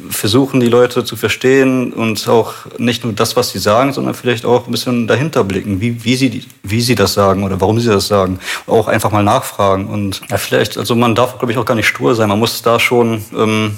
[0.09, 4.45] versuchen, die Leute zu verstehen und auch nicht nur das, was sie sagen, sondern vielleicht
[4.45, 7.89] auch ein bisschen dahinter blicken, wie, wie, sie, wie sie das sagen oder warum sie
[7.89, 8.39] das sagen.
[8.67, 9.87] Auch einfach mal nachfragen.
[9.87, 12.29] Und ja, vielleicht, also man darf, glaube ich, auch gar nicht stur sein.
[12.29, 13.77] Man muss da schon ähm,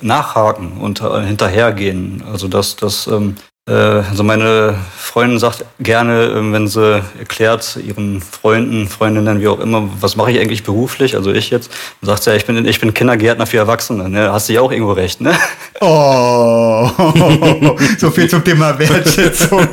[0.00, 2.22] nachhaken und äh, hinterhergehen.
[2.30, 8.20] Also dass das ähm, äh, also meine Freundin sagt gerne, ähm, wenn sie erklärt ihren
[8.20, 12.22] Freunden, Freundinnen, wie auch immer, was mache ich eigentlich beruflich, also ich jetzt, dann sagt
[12.22, 14.08] sie ja, ich bin, ich bin Kindergärtner für Erwachsene.
[14.08, 14.32] Ne?
[14.32, 15.34] Hast du ja auch irgendwo recht, ne?
[15.80, 16.88] Oh,
[17.98, 19.68] so viel zum Thema Wertschätzung.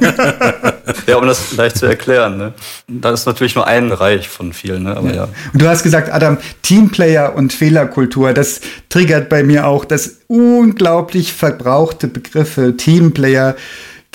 [1.07, 2.37] ja, um das leicht zu erklären.
[2.37, 2.53] Ne?
[2.87, 4.83] Das ist natürlich nur ein Bereich von vielen.
[4.83, 4.95] Ne?
[4.95, 5.15] Aber ja.
[5.15, 5.27] ja.
[5.53, 11.33] Und du hast gesagt, Adam, Teamplayer und Fehlerkultur, das triggert bei mir auch das unglaublich
[11.33, 13.55] verbrauchte Begriffe Teamplayer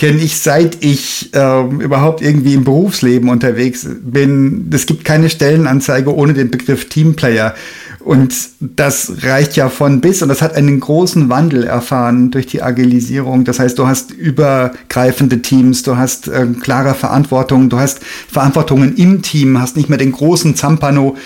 [0.00, 4.70] kenne ich seit ich äh, überhaupt irgendwie im Berufsleben unterwegs bin.
[4.72, 7.54] Es gibt keine Stellenanzeige ohne den Begriff Teamplayer.
[8.00, 12.62] Und das reicht ja von bis und das hat einen großen Wandel erfahren durch die
[12.62, 13.44] Agilisierung.
[13.44, 19.20] Das heißt, du hast übergreifende Teams, du hast äh, klare Verantwortung, du hast Verantwortungen im
[19.20, 21.16] Team, hast nicht mehr den großen Zampano,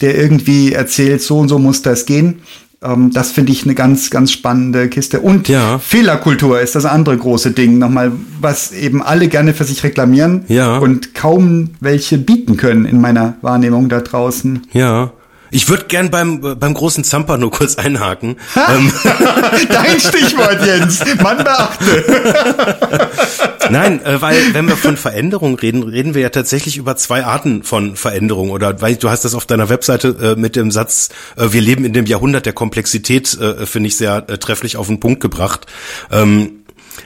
[0.00, 2.42] der irgendwie erzählt, so und so muss das gehen.
[2.82, 5.20] Ähm, das finde ich eine ganz, ganz spannende Kiste.
[5.20, 5.78] Und ja.
[5.78, 7.78] Fehlerkultur ist das andere große Ding.
[7.78, 10.78] Nochmal, was eben alle gerne für sich reklamieren ja.
[10.78, 14.62] und kaum welche bieten können in meiner Wahrnehmung da draußen.
[14.72, 15.12] Ja.
[15.50, 18.36] Ich würde gern beim, beim großen Zamper nur kurz einhaken.
[18.56, 18.92] Ähm.
[19.68, 21.00] Dein Stichwort, Jens.
[21.22, 23.08] Man beachte.
[23.70, 27.62] Nein, äh, weil wenn wir von Veränderung reden, reden wir ja tatsächlich über zwei Arten
[27.62, 28.50] von Veränderung.
[28.50, 31.84] Oder weil du hast das auf deiner Webseite äh, mit dem Satz, äh, wir leben
[31.84, 35.66] in dem Jahrhundert der Komplexität, finde ich sehr trefflich auf den Punkt gebracht.
[36.10, 36.59] Ähm,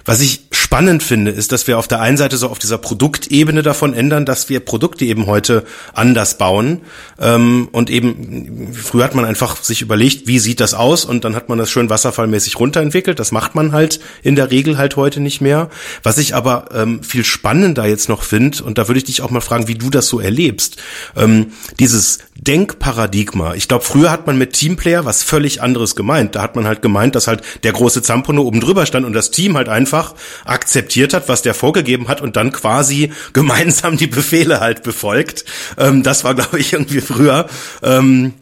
[0.04, 3.62] was ich spannend finde, ist, dass wir auf der einen Seite so auf dieser Produktebene
[3.62, 6.80] davon ändern, dass wir Produkte eben heute anders bauen.
[7.20, 11.04] Ähm, und eben, früher hat man einfach sich überlegt, wie sieht das aus?
[11.04, 13.18] Und dann hat man das schön wasserfallmäßig runterentwickelt.
[13.18, 15.70] Das macht man halt in der Regel halt heute nicht mehr.
[16.02, 19.30] Was ich aber ähm, viel spannender jetzt noch finde, und da würde ich dich auch
[19.30, 20.76] mal fragen, wie du das so erlebst.
[21.16, 23.54] Ähm, dieses Denkparadigma.
[23.54, 26.35] Ich glaube, früher hat man mit Teamplayer was völlig anderes gemeint.
[26.35, 29.30] Da hat man halt gemeint, dass halt der große Zampono oben drüber stand und das
[29.30, 34.61] Team halt einfach akzeptiert hat, was der vorgegeben hat und dann quasi gemeinsam die Befehle
[34.61, 35.44] halt befolgt.
[35.78, 37.48] Ähm, das war, glaube ich, irgendwie früher.
[37.83, 38.35] Ähm,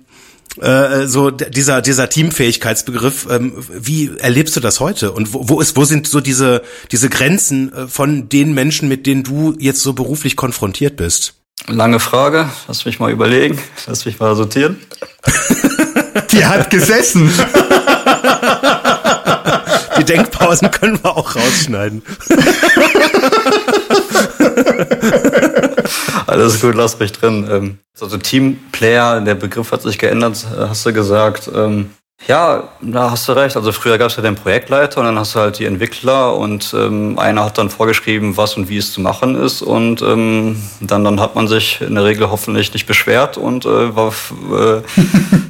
[0.61, 5.85] äh, so dieser dieser Teamfähigkeitsbegriff ähm, wie erlebst du das heute und wo, ist wo
[5.85, 6.61] sind so diese
[6.91, 12.01] diese Grenzen äh, von den Menschen mit denen du jetzt so beruflich konfrontiert bist Lange
[12.01, 14.79] Frage, lass mich mal überlegen, lass mich mal sortieren.
[16.33, 17.31] Die hat gesessen.
[19.99, 22.03] Die Denkpausen können wir auch rausschneiden.
[26.27, 27.49] Alles gut, lass mich drin.
[27.51, 31.49] Ähm, also Teamplayer, der Begriff hat sich geändert, hast du gesagt.
[32.29, 33.57] Ja, da hast du recht.
[33.57, 36.73] Also früher gab es ja den Projektleiter und dann hast du halt die Entwickler und
[36.73, 41.03] ähm, einer hat dann vorgeschrieben, was und wie es zu machen ist und ähm, dann,
[41.03, 44.13] dann hat man sich in der Regel hoffentlich nicht beschwert und äh, war
[44.53, 44.83] äh,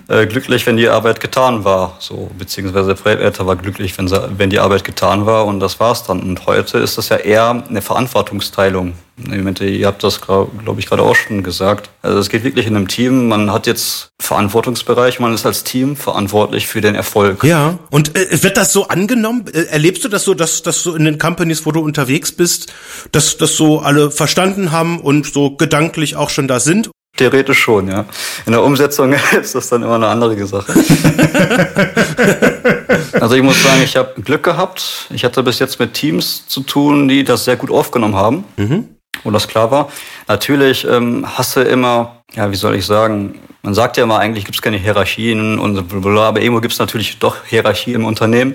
[0.23, 1.97] äh, glücklich, wenn die Arbeit getan war.
[1.99, 6.05] So, beziehungsweise der Projektleiter war glücklich, wenn, wenn die Arbeit getan war und das war's
[6.05, 6.21] dann.
[6.21, 8.95] Und heute ist das ja eher eine Verantwortungsteilung.
[9.19, 11.91] Ihr habt das, glaube ich, gerade auch schon gesagt.
[12.01, 13.29] Also es geht wirklich in einem Team.
[13.29, 17.45] Man hat jetzt Verantwortungsbereich, man ist als Team verantwortlich für den Erfolg.
[17.45, 19.45] Ja, und äh, wird das so angenommen?
[19.53, 22.73] Äh, erlebst du das so, dass, dass so in den Companies, wo du unterwegs bist,
[23.13, 26.91] dass das so alle verstanden haben und so gedanklich auch schon da sind?
[27.17, 28.07] Theoretisch schon, ja.
[28.47, 30.73] In der Umsetzung ist das dann immer eine andere Sache.
[33.13, 35.09] also ich muss sagen, ich habe Glück gehabt.
[35.11, 38.45] Ich hatte bis jetzt mit Teams zu tun, die das sehr gut aufgenommen haben.
[38.57, 38.89] Mhm
[39.25, 39.89] wo das klar war.
[40.29, 44.45] Natürlich ähm, hast du immer, ja, wie soll ich sagen, man sagt ja immer, eigentlich
[44.45, 48.55] gibt es keine Hierarchien und bla, aber irgendwo gibt es natürlich doch Hierarchie im Unternehmen.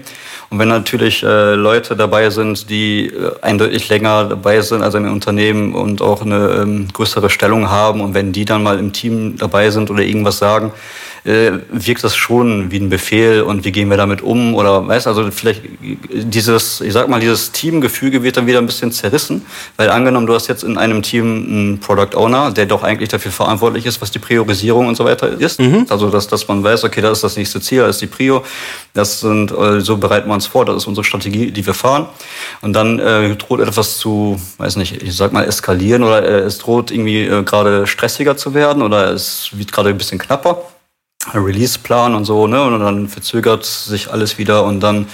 [0.50, 5.12] Und wenn natürlich äh, Leute dabei sind, die äh, eindeutig länger dabei sind, also im
[5.12, 9.38] Unternehmen und auch eine ähm, größere Stellung haben und wenn die dann mal im Team
[9.38, 10.72] dabei sind oder irgendwas sagen,
[11.28, 15.08] äh, wirkt das schon wie ein Befehl und wie gehen wir damit um oder weißt
[15.08, 15.62] also vielleicht
[16.10, 20.34] dieses, ich sag mal, dieses Teamgefüge wird dann wieder ein bisschen zerrissen, weil angenommen, du
[20.34, 24.12] hast jetzt in einem Team einen Product Owner, der doch eigentlich dafür verantwortlich ist, was
[24.12, 25.60] die Priorisierung und so weiter ist.
[25.60, 25.86] Mhm.
[25.90, 28.44] Also dass, dass man weiß, okay, das ist das nächste Ziel, das ist die Prio,
[28.94, 32.08] das sind, äh, so bereiten wir uns vor, das ist unsere Strategie, die wir fahren.
[32.62, 36.58] Und dann äh, droht etwas zu, weiß nicht, ich sag mal, eskalieren oder äh, es
[36.60, 40.62] droht irgendwie äh, gerade stressiger zu werden oder es wird gerade ein bisschen knapper.
[41.34, 42.64] Release-Plan und so, ne?
[42.64, 45.08] Und dann verzögert sich alles wieder und dann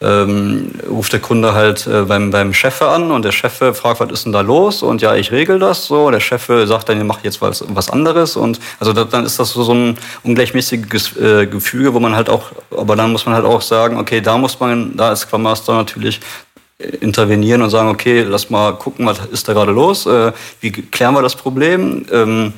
[0.00, 4.10] ähm, ruft der Kunde halt äh, beim, beim Chef an und der Chef fragt, was
[4.10, 4.82] ist denn da los?
[4.82, 6.10] Und ja, ich regel das so.
[6.10, 8.36] Der Chef sagt dann, ihr macht jetzt was, was anderes.
[8.36, 12.28] Und also das, dann ist das so, so ein ungleichmäßiges äh, Gefüge, wo man halt
[12.28, 15.42] auch, aber dann muss man halt auch sagen, okay, da muss man, da ist Scrum
[15.42, 16.20] Master natürlich
[16.78, 20.06] intervenieren und sagen, okay, lass mal gucken, was ist da gerade los?
[20.06, 22.04] Äh, wie klären wir das Problem?
[22.12, 22.52] Ähm,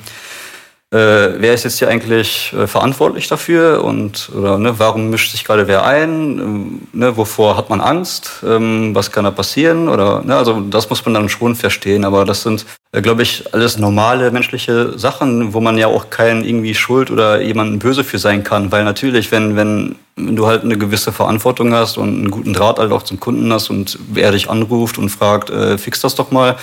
[0.91, 5.43] äh, wer ist jetzt hier eigentlich äh, verantwortlich dafür und oder ne, warum mischt sich
[5.43, 6.39] gerade wer ein?
[6.39, 8.43] Ähm, ne, wovor hat man Angst?
[8.43, 9.87] Ähm, was kann da passieren?
[9.87, 12.05] Oder ne, also das muss man dann schon verstehen.
[12.05, 16.43] Aber das sind, äh, glaube ich, alles normale menschliche Sachen, wo man ja auch keinen
[16.43, 18.71] irgendwie Schuld oder jemanden böse für sein kann.
[18.71, 22.91] Weil natürlich, wenn wenn du halt eine gewisse Verantwortung hast und einen guten Draht halt
[22.91, 26.57] auch zum Kunden hast und er dich anruft und fragt, äh, fix das doch mal,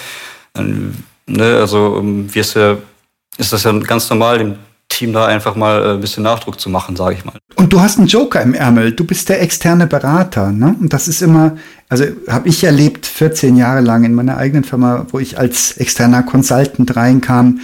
[0.52, 2.76] dann, ne, also ähm, wirst du ja
[3.38, 4.56] ist das ja ganz normal, dem
[4.88, 7.34] Team da einfach mal äh, ein bisschen Nachdruck zu machen, sage ich mal.
[7.56, 8.92] Und du hast einen Joker im Ärmel.
[8.92, 10.52] Du bist der externe Berater.
[10.52, 10.74] Ne?
[10.80, 11.56] Und das ist immer,
[11.88, 16.22] also habe ich erlebt, 14 Jahre lang in meiner eigenen Firma, wo ich als externer
[16.22, 17.60] Consultant reinkam.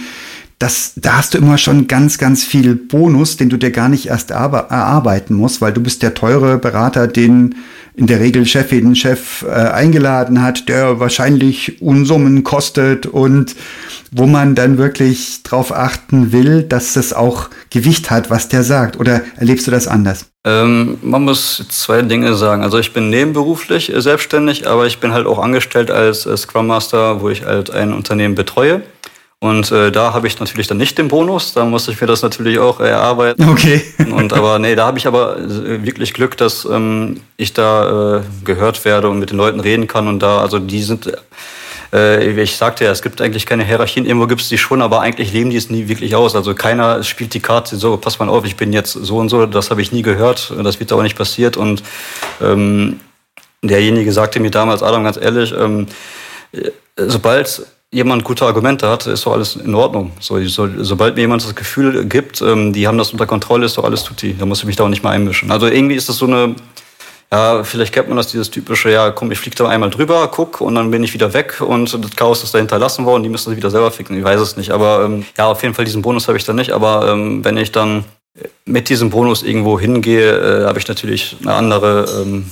[0.59, 4.07] Das, da hast du immer schon ganz, ganz viel Bonus, den du dir gar nicht
[4.07, 7.55] erst erarbeiten musst, weil du bist der teure Berater, den
[7.95, 13.55] in der Regel Chefin, Chef äh, eingeladen hat, der wahrscheinlich Unsummen kostet und
[14.11, 18.99] wo man dann wirklich drauf achten will, dass das auch Gewicht hat, was der sagt.
[18.99, 20.25] Oder erlebst du das anders?
[20.45, 22.63] Ähm, man muss zwei Dinge sagen.
[22.63, 26.67] Also ich bin nebenberuflich äh, selbstständig, aber ich bin halt auch angestellt als äh, Scrum
[26.67, 28.81] Master, wo ich halt ein Unternehmen betreue.
[29.43, 32.21] Und äh, da habe ich natürlich dann nicht den Bonus, da muss ich mir das
[32.21, 33.49] natürlich auch erarbeiten.
[33.49, 33.81] Okay.
[34.09, 38.21] und aber nee, da habe ich aber äh, wirklich Glück, dass ähm, ich da äh,
[38.45, 41.11] gehört werde und mit den Leuten reden kann und da, also die sind
[41.91, 45.01] äh, ich sagte ja, es gibt eigentlich keine Hierarchien, irgendwo gibt es die schon, aber
[45.01, 46.37] eigentlich leben die es nie wirklich aus.
[46.37, 49.45] Also keiner spielt die Karte so, pass mal auf, ich bin jetzt so und so,
[49.45, 51.57] das habe ich nie gehört, das wird aber nicht passiert.
[51.57, 51.83] Und
[52.41, 53.01] ähm,
[53.61, 55.87] derjenige sagte mir damals, Adam, ganz ehrlich, ähm,
[56.53, 60.11] äh, sobald jemand gute Argumente hat, ist doch alles in Ordnung.
[60.19, 63.77] So, so, sobald mir jemand das Gefühl gibt, ähm, die haben das unter Kontrolle, ist
[63.77, 64.35] doch alles tutti.
[64.37, 65.51] Da muss ich mich da auch nicht mal einmischen.
[65.51, 66.55] Also irgendwie ist das so eine,
[67.31, 70.59] ja, vielleicht kennt man das, dieses typische, ja, komm, ich fliege da einmal drüber, guck
[70.59, 73.49] und dann bin ich wieder weg und das Chaos ist da hinterlassen worden, die müssen
[73.49, 74.71] sich wieder selber ficken, ich weiß es nicht.
[74.71, 76.71] Aber ähm, ja, auf jeden Fall diesen Bonus habe ich da nicht.
[76.71, 78.05] Aber ähm, wenn ich dann
[78.65, 82.45] mit diesem Bonus irgendwo hingehe, äh, habe ich natürlich eine andere ähm,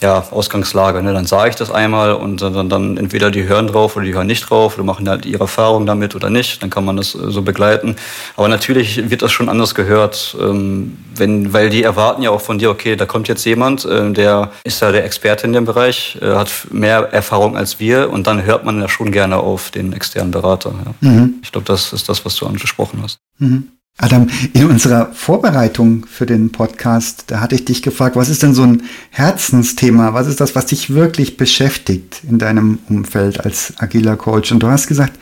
[0.00, 1.02] ja, Ausgangslage.
[1.02, 1.12] Ne?
[1.12, 4.26] Dann sage ich das einmal und dann, dann entweder die hören drauf oder die hören
[4.26, 6.62] nicht drauf oder machen halt ihre Erfahrung damit oder nicht.
[6.62, 7.96] Dann kann man das äh, so begleiten.
[8.36, 12.58] Aber natürlich wird das schon anders gehört, ähm, wenn, weil die erwarten ja auch von
[12.58, 16.18] dir, okay, da kommt jetzt jemand, äh, der ist ja der Experte in dem Bereich,
[16.20, 19.92] äh, hat mehr Erfahrung als wir und dann hört man ja schon gerne auf den
[19.92, 20.72] externen Berater.
[20.84, 21.08] Ja.
[21.08, 21.34] Mhm.
[21.42, 23.18] Ich glaube, das ist das, was du angesprochen hast.
[23.38, 23.68] Mhm.
[23.98, 28.54] Adam, in unserer Vorbereitung für den Podcast, da hatte ich dich gefragt, was ist denn
[28.54, 30.14] so ein Herzensthema?
[30.14, 34.52] Was ist das, was dich wirklich beschäftigt in deinem Umfeld als agiler Coach?
[34.52, 35.18] Und du hast gesagt,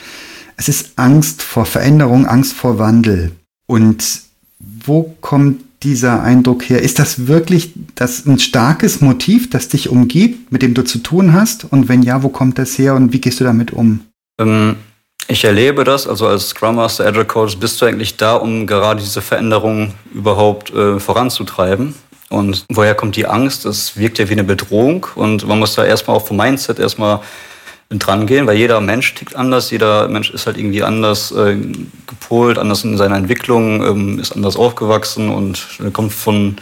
[0.56, 3.32] es ist Angst vor Veränderung, Angst vor Wandel.
[3.66, 4.22] Und
[4.60, 6.82] wo kommt dieser Eindruck her?
[6.82, 11.32] Ist das wirklich das ein starkes Motiv, das dich umgibt, mit dem du zu tun
[11.32, 11.64] hast?
[11.64, 14.00] Und wenn ja, wo kommt das her und wie gehst du damit um?
[14.40, 14.76] Ähm
[15.28, 19.00] ich erlebe das, also als Scrum Master, Agile Coach bist du eigentlich da, um gerade
[19.00, 21.94] diese Veränderungen überhaupt äh, voranzutreiben.
[22.30, 23.64] Und woher kommt die Angst?
[23.64, 27.20] Das wirkt ja wie eine Bedrohung und man muss da erstmal auch vom Mindset erstmal
[27.90, 31.56] dran gehen, weil jeder Mensch tickt anders, jeder Mensch ist halt irgendwie anders äh,
[32.06, 36.56] gepolt, anders in seiner Entwicklung, ähm, ist anders aufgewachsen und kommt von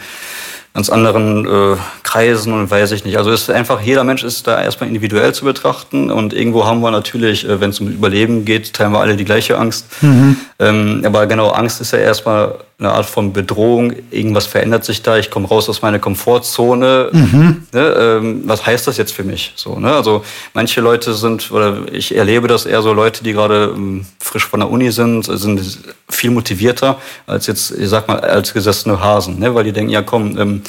[0.77, 3.17] ganz anderen äh, Kreisen und weiß ich nicht.
[3.17, 6.91] Also ist einfach, jeder Mensch ist da erstmal individuell zu betrachten und irgendwo haben wir
[6.91, 9.87] natürlich, äh, wenn es um Überleben geht, teilen wir alle die gleiche Angst.
[10.01, 10.37] Mhm.
[10.59, 15.17] Ähm, aber genau, Angst ist ja erstmal eine Art von Bedrohung, irgendwas verändert sich da,
[15.17, 17.09] ich komme raus aus meiner Komfortzone.
[17.11, 17.63] Mhm.
[17.73, 19.53] Ne, ähm, was heißt das jetzt für mich?
[19.55, 19.93] So, ne?
[19.93, 24.45] Also manche Leute sind, oder ich erlebe das eher so Leute, die gerade ähm, frisch
[24.45, 29.39] von der Uni sind, sind viel motivierter als jetzt, ich sag mal, als gesessene Hasen,
[29.39, 29.55] ne?
[29.55, 30.61] weil die denken, ja komm, ähm,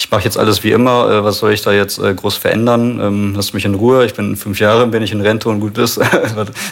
[0.00, 3.00] ich mache jetzt alles wie immer, äh, was soll ich da jetzt äh, groß verändern?
[3.02, 5.76] Ähm, lass mich in Ruhe, ich bin fünf Jahre, bin ich in Rente und gut
[5.76, 6.00] ist.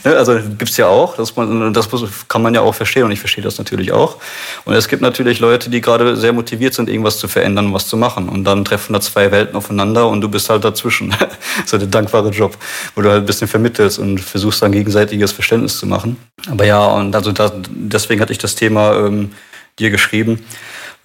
[0.05, 1.89] Ne, also gibt's ja auch, das, man, das
[2.29, 4.19] kann man ja auch verstehen und ich verstehe das natürlich auch.
[4.65, 7.97] Und es gibt natürlich Leute, die gerade sehr motiviert sind, irgendwas zu verändern, was zu
[7.97, 8.29] machen.
[8.29, 11.15] Und dann treffen da zwei Welten aufeinander und du bist halt dazwischen.
[11.67, 12.57] so der dankbare Job,
[12.95, 16.17] wo du halt ein bisschen vermittelst und versuchst dann gegenseitiges Verständnis zu machen.
[16.49, 19.33] Aber ja, und also da, deswegen hatte ich das Thema ähm,
[19.79, 20.45] dir geschrieben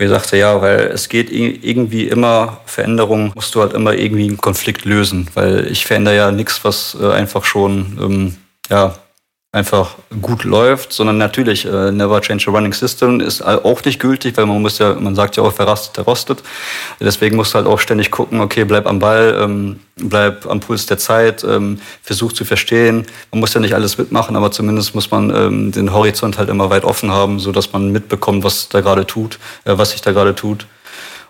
[0.01, 4.37] mir sagte, ja, weil es geht irgendwie immer, Veränderung musst du halt immer irgendwie einen
[4.37, 8.35] Konflikt lösen, weil ich verändere ja nichts, was äh, einfach schon, ähm,
[8.69, 8.95] ja,
[9.53, 14.37] einfach gut läuft, sondern natürlich, äh, never change a running system ist auch nicht gültig,
[14.37, 16.41] weil man muss ja, man sagt ja auch, wer rastet, der rostet.
[17.01, 20.85] Deswegen musst du halt auch ständig gucken, okay, bleib am Ball, ähm, bleib am Puls
[20.85, 23.05] der Zeit, ähm, versuch zu verstehen.
[23.31, 26.69] Man muss ja nicht alles mitmachen, aber zumindest muss man ähm, den Horizont halt immer
[26.69, 30.13] weit offen haben, so dass man mitbekommt, was da gerade tut, äh, was sich da
[30.13, 30.65] gerade tut.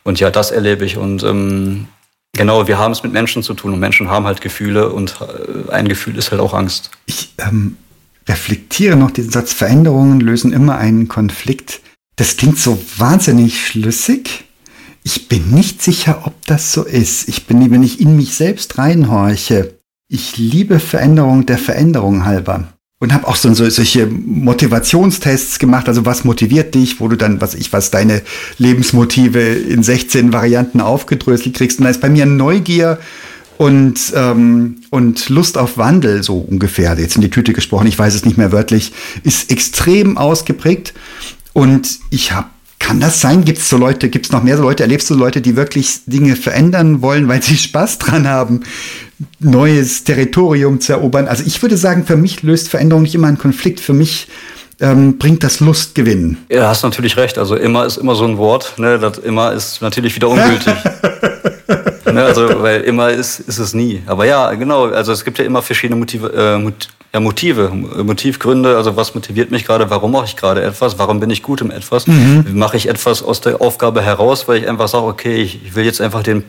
[0.04, 1.88] Und ja, das erlebe ich und ähm,
[2.34, 5.70] Genau, wir haben es mit Menschen zu tun und Menschen haben halt Gefühle und äh,
[5.70, 6.90] ein Gefühl ist halt auch Angst.
[7.06, 7.76] Ich ähm,
[8.28, 11.82] reflektiere noch diesen Satz, Veränderungen lösen immer einen Konflikt.
[12.16, 14.46] Das klingt so wahnsinnig schlüssig.
[15.04, 17.28] Ich bin nicht sicher, ob das so ist.
[17.28, 19.74] Ich bin, wenn ich in mich selbst reinhorche,
[20.08, 22.68] ich liebe Veränderung der Veränderung halber.
[23.00, 27.42] Und habe auch so, so solche Motivationstests gemacht, also was motiviert dich, wo du dann,
[27.42, 28.22] was ich, was deine
[28.60, 31.80] Lebensmotive in 16 Varianten aufgedröselt kriegst.
[31.80, 33.00] Und da ist bei mir Neugier
[33.58, 38.14] und, ähm, und Lust auf Wandel, so ungefähr, jetzt in die Tüte gesprochen, ich weiß
[38.14, 38.92] es nicht mehr wörtlich,
[39.24, 40.94] ist extrem ausgeprägt.
[41.54, 43.46] Und ich habe Kann das sein?
[43.46, 46.02] Gibt es so Leute, gibt es noch mehr so Leute, erlebst du Leute, die wirklich
[46.08, 48.62] Dinge verändern wollen, weil sie Spaß dran haben,
[49.40, 51.28] neues Territorium zu erobern?
[51.28, 53.80] Also ich würde sagen, für mich löst Veränderung nicht immer einen Konflikt.
[53.80, 54.28] Für mich
[54.82, 56.38] ähm, bringt das Lustgewinn.
[56.50, 57.38] Ja, hast natürlich recht.
[57.38, 58.74] Also immer ist immer so ein Wort.
[58.78, 59.00] Ne?
[59.00, 60.74] Das immer ist natürlich wieder ungültig.
[62.06, 62.24] ne?
[62.24, 64.02] Also weil immer ist, ist es nie.
[64.08, 64.86] Aber ja, genau.
[64.88, 66.58] Also es gibt ja immer verschiedene Motive, äh,
[67.14, 71.30] ja, Motive, Motivgründe, also was motiviert mich gerade, warum mache ich gerade etwas, warum bin
[71.30, 72.46] ich gut im etwas, mhm.
[72.54, 76.00] mache ich etwas aus der Aufgabe heraus, weil ich einfach sage, okay, ich will jetzt
[76.00, 76.44] einfach den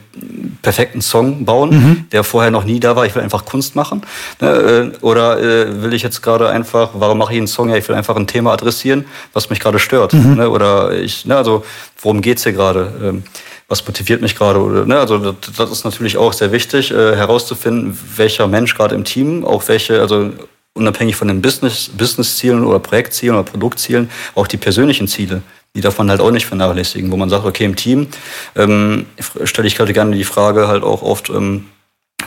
[0.62, 2.04] perfekten Song bauen, mhm.
[2.12, 4.02] der vorher noch nie da war, ich will einfach Kunst machen,
[4.40, 4.92] ne?
[4.92, 7.88] Äh, oder äh, will ich jetzt gerade einfach, warum mache ich einen Song, ja, ich
[7.88, 10.34] will einfach ein Thema adressieren, was mich gerade stört, mhm.
[10.36, 10.48] ne?
[10.48, 11.64] oder ich, ne, also
[12.00, 12.92] worum geht's hier gerade?
[13.02, 13.24] Ähm,
[13.72, 14.86] was motiviert mich gerade?
[14.86, 14.98] Ne?
[14.98, 19.66] Also das, ist natürlich auch sehr wichtig, äh, herauszufinden, welcher Mensch gerade im Team, auch
[19.66, 20.30] welche, also
[20.74, 25.40] unabhängig von den Business, Business-Zielen oder Projektzielen oder Produktzielen, auch die persönlichen Ziele.
[25.74, 28.08] Die darf man halt auch nicht vernachlässigen, wo man sagt, okay, im Team
[28.56, 29.06] ähm,
[29.44, 31.64] stelle ich gerade gerne die Frage halt auch oft, ähm,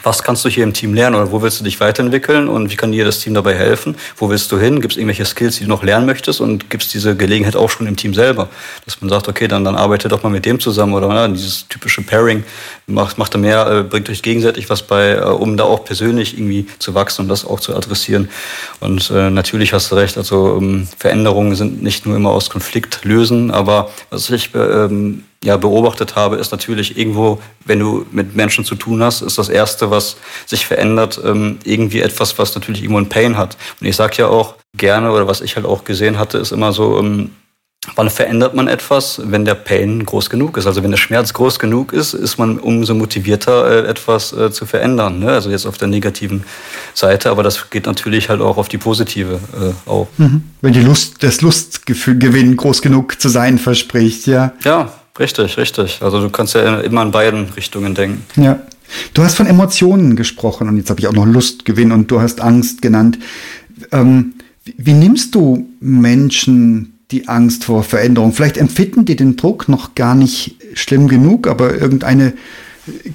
[0.06, 2.76] was kannst du hier im Team lernen oder wo willst du dich weiterentwickeln und wie
[2.76, 3.96] kann dir das Team dabei helfen?
[4.18, 4.80] Wo willst du hin?
[4.80, 7.70] Gibt es irgendwelche Skills, die du noch lernen möchtest und gibt es diese Gelegenheit auch
[7.70, 8.50] schon im Team selber?
[8.86, 11.68] Dass man sagt, okay, dann, dann arbeite doch mal mit dem zusammen oder na, dieses
[11.68, 12.44] typische Pairing
[12.86, 16.38] macht, macht da mehr, äh, bringt euch gegenseitig was bei, äh, um da auch persönlich
[16.38, 18.30] irgendwie zu wachsen und das auch zu adressieren.
[18.80, 23.04] Und äh, natürlich hast du recht, also ähm, Veränderungen sind nicht nur immer aus Konflikt
[23.04, 28.66] lösen, aber was ich ähm, ja, beobachtet habe, ist natürlich irgendwo, wenn du mit Menschen
[28.66, 33.00] zu tun hast, ist das Erste, was sich verändert, ähm, irgendwie etwas, was natürlich irgendwo
[33.00, 33.56] ein Pain hat.
[33.80, 36.74] Und ich sage ja auch gerne, oder was ich halt auch gesehen hatte, ist immer
[36.74, 37.30] so, ähm,
[37.94, 40.66] Wann verändert man etwas, wenn der Pain groß genug ist?
[40.66, 44.66] Also wenn der Schmerz groß genug ist, ist man umso motivierter, äh, etwas äh, zu
[44.66, 45.20] verändern.
[45.20, 45.30] Ne?
[45.30, 46.46] Also jetzt auf der negativen
[46.96, 50.08] Seite, aber das geht natürlich halt auch auf die positive äh, auch.
[50.18, 50.44] Mhm.
[50.62, 54.54] Wenn die Lust, das Lustgewinn groß genug zu sein verspricht, ja.
[54.64, 56.02] Ja, Richtig, richtig.
[56.02, 58.24] Also du kannst ja immer in beiden Richtungen denken.
[58.42, 58.60] Ja.
[59.14, 62.42] Du hast von Emotionen gesprochen und jetzt habe ich auch noch Lustgewinn und du hast
[62.42, 63.18] Angst genannt.
[63.92, 64.34] Ähm,
[64.78, 68.34] wie nimmst du Menschen die Angst vor Veränderung?
[68.34, 72.34] Vielleicht empfinden die den Druck noch gar nicht schlimm genug, aber irgendeine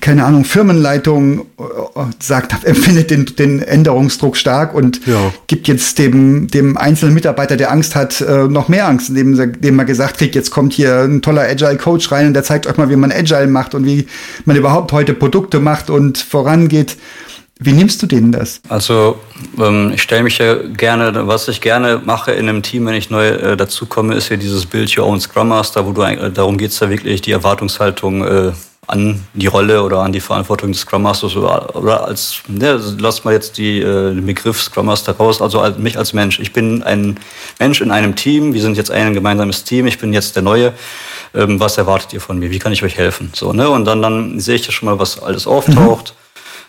[0.01, 5.33] keine Ahnung, Firmenleitung äh, sagt, empfindet den, den Änderungsdruck stark und ja.
[5.47, 9.77] gibt jetzt dem, dem einzelnen Mitarbeiter, der Angst hat, äh, noch mehr Angst, indem, indem
[9.77, 12.77] man gesagt kriegt, jetzt kommt hier ein toller Agile Coach rein und der zeigt euch
[12.77, 14.07] mal, wie man Agile macht und wie
[14.45, 16.97] man überhaupt heute Produkte macht und vorangeht.
[17.63, 18.63] Wie nimmst du denen das?
[18.71, 19.21] Also
[19.59, 23.11] ähm, ich stelle mich ja gerne, was ich gerne mache in einem Team, wenn ich
[23.11, 26.57] neu äh, dazukomme, ist ja dieses Bild Your Own Scrum Master, wo du äh, darum
[26.57, 28.53] geht es ja wirklich, die Erwartungshaltung äh,
[28.87, 33.33] an die Rolle oder an die Verantwortung des Scrum Masters oder, als, ne, lass mal
[33.33, 36.41] jetzt die, äh, den Begriff Scrum Master raus, also als, mich als Mensch.
[36.41, 37.19] Ich bin ein
[37.59, 40.73] Mensch in einem Team, wir sind jetzt ein gemeinsames Team, ich bin jetzt der Neue.
[41.35, 42.51] Ähm, was erwartet ihr von mir?
[42.51, 43.31] Wie kann ich euch helfen?
[43.35, 43.71] So, ne?
[43.71, 46.15] Und dann, dann sehe ich ja schon mal, was alles auftaucht.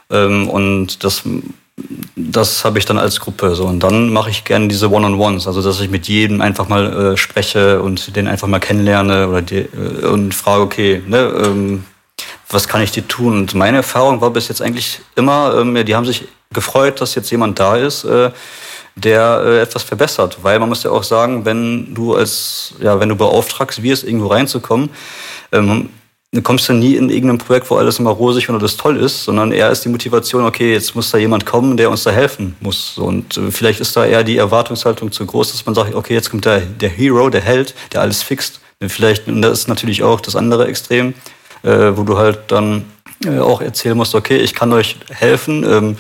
[0.10, 0.16] Mhm.
[0.16, 1.24] Ähm, und das
[2.16, 5.62] das habe ich dann als Gruppe so und dann mache ich gerne diese One-on-Ones, also
[5.62, 9.60] dass ich mit jedem einfach mal äh, spreche und den einfach mal kennenlerne oder die,
[9.60, 11.84] äh, und frage, okay, ne, ähm,
[12.52, 13.38] was kann ich dir tun?
[13.38, 17.32] Und meine Erfahrung war bis jetzt eigentlich immer, ähm, die haben sich gefreut, dass jetzt
[17.32, 18.32] jemand da ist, äh,
[18.96, 20.40] der äh, etwas verbessert.
[20.42, 24.28] Weil man muss ja auch sagen, wenn du als, ja, wenn du beauftragst wirst, irgendwo
[24.28, 24.90] reinzukommen,
[25.52, 25.90] ähm,
[26.34, 29.26] dann kommst du nie in irgendein Projekt, wo alles immer rosig und alles toll ist,
[29.26, 32.56] sondern eher ist die Motivation, okay, jetzt muss da jemand kommen, der uns da helfen
[32.62, 32.98] muss.
[32.98, 36.30] Und äh, vielleicht ist da eher die Erwartungshaltung zu groß, dass man sagt, okay, jetzt
[36.30, 38.60] kommt der, der Hero, der Held, der alles fixt.
[38.88, 41.14] Vielleicht, und das ist natürlich auch das andere Extrem,
[41.70, 42.86] wo du halt dann
[43.26, 45.98] äh, auch erzählen musst, okay, ich kann euch helfen, ähm,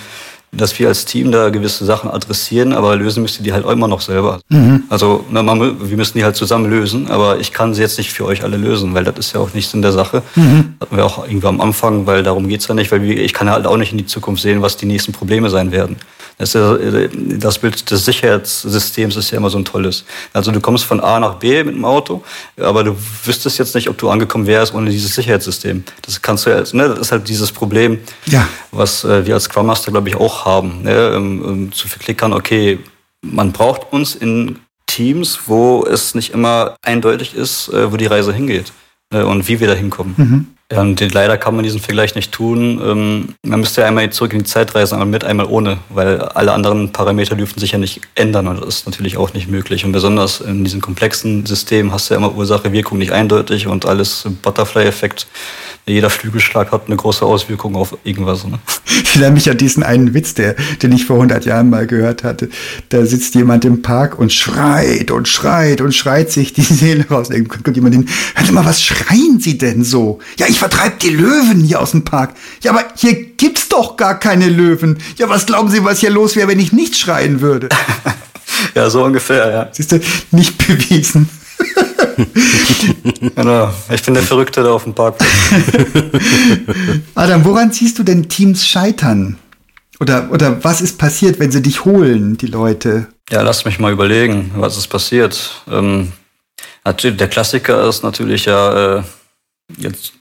[0.51, 3.71] dass wir als Team da gewisse Sachen adressieren, aber lösen müsst ihr die halt auch
[3.71, 4.41] immer noch selber.
[4.49, 4.83] Mhm.
[4.89, 8.11] Also na, man, wir müssen die halt zusammen lösen, aber ich kann sie jetzt nicht
[8.11, 10.23] für euch alle lösen, weil das ist ja auch nicht in der Sache.
[10.35, 10.75] Mhm.
[10.81, 13.65] Hatten wir auch irgendwie am Anfang, weil darum geht's ja nicht, weil ich kann halt
[13.65, 15.97] auch nicht in die Zukunft sehen, was die nächsten Probleme sein werden.
[16.41, 20.03] Das, das Bild des Sicherheitssystems ist ja immer so ein tolles.
[20.33, 22.23] Also du kommst von A nach B mit dem Auto,
[22.59, 25.83] aber du wüsstest jetzt nicht, ob du angekommen wärst ohne dieses Sicherheitssystem.
[26.01, 28.47] Das kannst du ja, ne, das ist halt dieses Problem, ja.
[28.71, 30.83] was äh, wir als Scrum Master, glaube ich, auch haben.
[30.83, 32.79] Ne, um, um zu verklickern, okay,
[33.21, 38.33] man braucht uns in Teams, wo es nicht immer eindeutig ist, äh, wo die Reise
[38.33, 38.73] hingeht
[39.13, 40.13] äh, und wie wir da hinkommen.
[40.17, 40.47] Mhm.
[40.73, 42.81] Und leider kann man diesen Vergleich nicht tun.
[42.83, 46.21] Ähm, man müsste ja einmal zurück in die Zeit reisen, einmal mit, einmal ohne, weil
[46.21, 49.83] alle anderen Parameter dürfen sich ja nicht ändern und das ist natürlich auch nicht möglich.
[49.83, 53.85] Und besonders in diesem komplexen System hast du ja immer Ursache, Wirkung nicht eindeutig und
[53.85, 55.27] alles Butterfly-Effekt
[55.85, 58.45] jeder Flügelschlag hat eine große Auswirkung auf irgendwas.
[58.45, 58.59] Ne?
[58.85, 62.23] Ich erinnere mich an diesen einen Witz, der, den ich vor 100 Jahren mal gehört
[62.23, 62.49] hatte.
[62.89, 67.29] Da sitzt jemand im Park und schreit und schreit und schreit sich die Seele raus.
[67.29, 70.19] Dann kommt jemand hin, hört mal, was schreien Sie denn so?
[70.37, 72.35] Ja, ich vertreibe die Löwen hier aus dem Park.
[72.61, 74.99] Ja, aber hier gibt's doch gar keine Löwen.
[75.17, 77.69] Ja, was glauben Sie, was hier los wäre, wenn ich nicht schreien würde?
[78.75, 79.69] ja, so ungefähr, ja.
[79.71, 79.99] Siehst du,
[80.31, 81.27] nicht bewiesen.
[83.35, 83.73] genau.
[83.89, 85.29] Ich bin der Verrückte da auf dem Parkplatz.
[87.15, 89.37] Adam, woran siehst du denn Teams scheitern?
[89.99, 93.07] Oder, oder was ist passiert, wenn sie dich holen, die Leute?
[93.29, 95.63] Ja, lass mich mal überlegen, was ist passiert.
[95.69, 96.11] Ähm,
[96.83, 99.03] natürlich, der Klassiker ist natürlich ja, äh,
[99.77, 100.13] Jetzt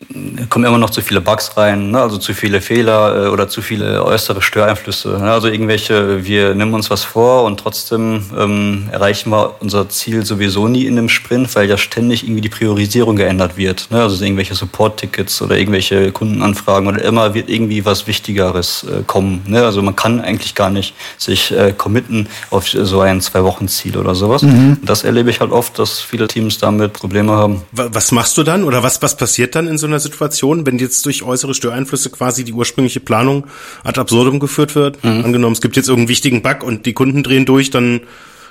[0.48, 2.00] kommen immer noch zu viele Bugs rein, ne?
[2.00, 5.08] also zu viele Fehler äh, oder zu viele äußere Störeinflüsse.
[5.08, 5.30] Ne?
[5.30, 10.68] Also irgendwelche, wir nehmen uns was vor und trotzdem ähm, erreichen wir unser Ziel sowieso
[10.68, 13.88] nie in einem Sprint, weil ja ständig irgendwie die Priorisierung geändert wird.
[13.90, 14.02] Ne?
[14.02, 19.42] Also irgendwelche Support-Tickets oder irgendwelche Kundenanfragen oder immer wird irgendwie was Wichtigeres äh, kommen.
[19.46, 19.64] Ne?
[19.64, 24.42] Also man kann eigentlich gar nicht sich äh, committen auf so ein Zwei-Wochen-Ziel oder sowas.
[24.42, 24.78] Mhm.
[24.82, 27.62] Das erlebe ich halt oft, dass viele Teams damit Probleme haben.
[27.72, 29.39] Was machst du dann oder was, was passiert?
[29.40, 33.46] Passiert dann in so einer Situation, wenn jetzt durch äußere Störeinflüsse quasi die ursprüngliche Planung
[33.84, 35.02] ad absurdum geführt wird?
[35.02, 35.24] Mhm.
[35.24, 38.00] Angenommen, es gibt jetzt irgendeinen wichtigen Bug und die Kunden drehen durch, dann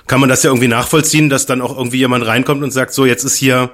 [0.08, 3.06] kann man das ja irgendwie nachvollziehen, dass dann auch irgendwie jemand reinkommt und sagt, so,
[3.06, 3.70] jetzt ist hier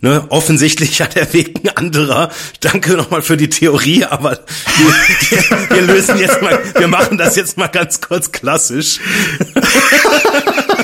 [0.00, 2.30] Ne, offensichtlich hat der Weg ein anderer.
[2.60, 4.38] Danke nochmal für die Theorie, aber
[4.76, 9.00] wir, wir, wir lösen jetzt mal, wir machen das jetzt mal ganz kurz klassisch.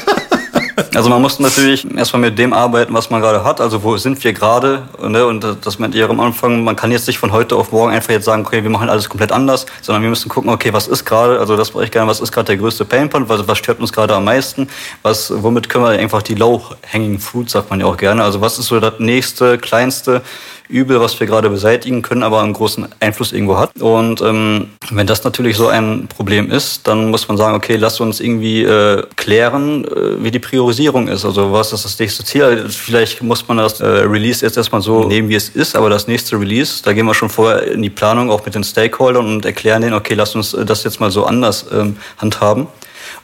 [0.95, 3.61] Also man muss natürlich erstmal mit dem arbeiten, was man gerade hat.
[3.61, 4.82] Also wo sind wir gerade?
[5.03, 5.26] Ne?
[5.26, 8.11] Und das meint ihr am Anfang, man kann jetzt nicht von heute auf morgen einfach
[8.11, 11.05] jetzt sagen, okay, wir machen alles komplett anders, sondern wir müssen gucken, okay, was ist
[11.05, 13.80] gerade, also das brauche ich gerne, was ist gerade der größte Painpoint, was, was stört
[13.80, 14.68] uns gerade am meisten,
[15.03, 18.22] was, womit können wir einfach die low-hanging fruit, sagt man ja auch gerne.
[18.22, 20.22] Also was ist so das nächste, kleinste,
[20.68, 23.80] Übel, was wir gerade beseitigen können, aber einen großen Einfluss irgendwo hat.
[23.80, 28.00] Und ähm, wenn das natürlich so ein Problem ist, dann muss man sagen, okay, lass
[28.00, 31.24] uns irgendwie äh, klären, äh, wie die Priorisierung ist.
[31.24, 32.66] Also was ist das nächste Ziel?
[32.68, 36.08] Vielleicht muss man das äh, Release jetzt erstmal so nehmen, wie es ist, aber das
[36.08, 39.44] nächste Release, da gehen wir schon vorher in die Planung auch mit den Stakeholdern und
[39.44, 42.66] erklären denen, okay, lass uns das jetzt mal so anders ähm, handhaben.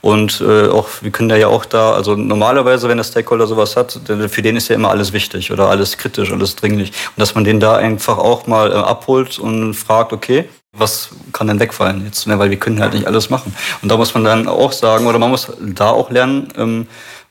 [0.00, 3.76] Und äh, auch, wir können da ja auch da, also normalerweise, wenn der Stakeholder sowas
[3.76, 6.88] hat, für den ist ja immer alles wichtig oder alles kritisch, alles dringlich.
[6.88, 11.48] Und dass man den da einfach auch mal äh, abholt und fragt, okay, was kann
[11.48, 12.26] denn wegfallen jetzt?
[12.26, 12.38] Ne?
[12.38, 13.54] Weil wir können halt nicht alles machen.
[13.82, 16.86] Und da muss man dann auch sagen, oder man muss da auch lernen, ähm,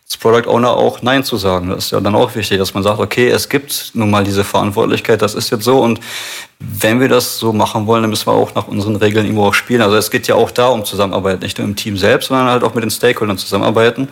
[0.10, 1.70] als Product Owner auch Nein zu sagen.
[1.70, 4.44] Das ist ja dann auch wichtig, dass man sagt, okay, es gibt nun mal diese
[4.44, 6.00] Verantwortlichkeit, das ist jetzt so und
[6.60, 9.54] wenn wir das so machen wollen, dann müssen wir auch nach unseren Regeln irgendwo auch
[9.54, 9.82] spielen.
[9.82, 12.64] Also es geht ja auch da um Zusammenarbeit, nicht nur im Team selbst, sondern halt
[12.64, 14.10] auch mit den Stakeholdern zusammenarbeiten.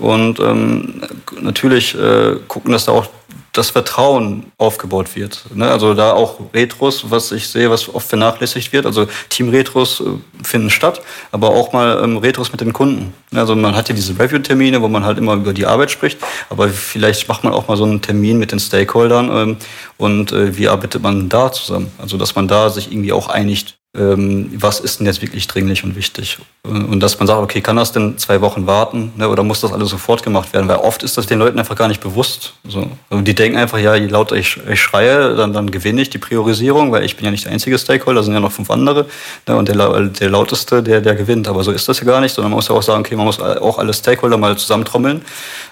[0.00, 1.02] Und ähm,
[1.40, 3.06] natürlich äh, gucken, dass da auch
[3.52, 5.44] das Vertrauen aufgebaut wird.
[5.54, 5.68] Ne?
[5.68, 8.86] Also da auch Retros, was ich sehe, was oft vernachlässigt wird.
[8.86, 13.12] Also Team-Retros äh, finden statt, aber auch mal ähm, Retros mit den Kunden.
[13.34, 16.68] Also man hat ja diese Review-Termine, wo man halt immer über die Arbeit spricht, aber
[16.68, 19.56] vielleicht macht man auch mal so einen Termin mit den Stakeholdern ähm,
[19.98, 21.90] und äh, wie arbeitet man da zusammen?
[21.98, 25.96] Also dass man da sich irgendwie auch einigt, was ist denn jetzt wirklich dringlich und
[25.96, 26.38] wichtig?
[26.62, 29.72] Und dass man sagt, okay, kann das denn zwei Wochen warten ne, oder muss das
[29.72, 30.68] alles sofort gemacht werden?
[30.68, 32.54] Weil oft ist das den Leuten einfach gar nicht bewusst.
[32.68, 32.88] So.
[33.08, 36.18] Also die denken einfach, ja, je lauter ich, ich schreie, dann, dann gewinne ich die
[36.18, 39.06] Priorisierung, weil ich bin ja nicht der einzige Stakeholder, sind ja noch fünf andere.
[39.48, 41.48] Ne, und der, der lauteste, der, der gewinnt.
[41.48, 43.26] Aber so ist das ja gar nicht, sondern man muss ja auch sagen, okay, man
[43.26, 45.22] muss auch alle Stakeholder mal zusammentrommeln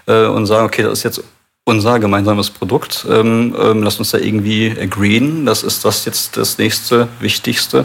[0.06, 1.22] äh, und sagen, okay, das ist jetzt
[1.68, 3.06] unser gemeinsames Produkt.
[3.08, 5.44] Ähm, ähm, lass uns da irgendwie agreeen.
[5.44, 7.84] Das ist das jetzt das nächste Wichtigste,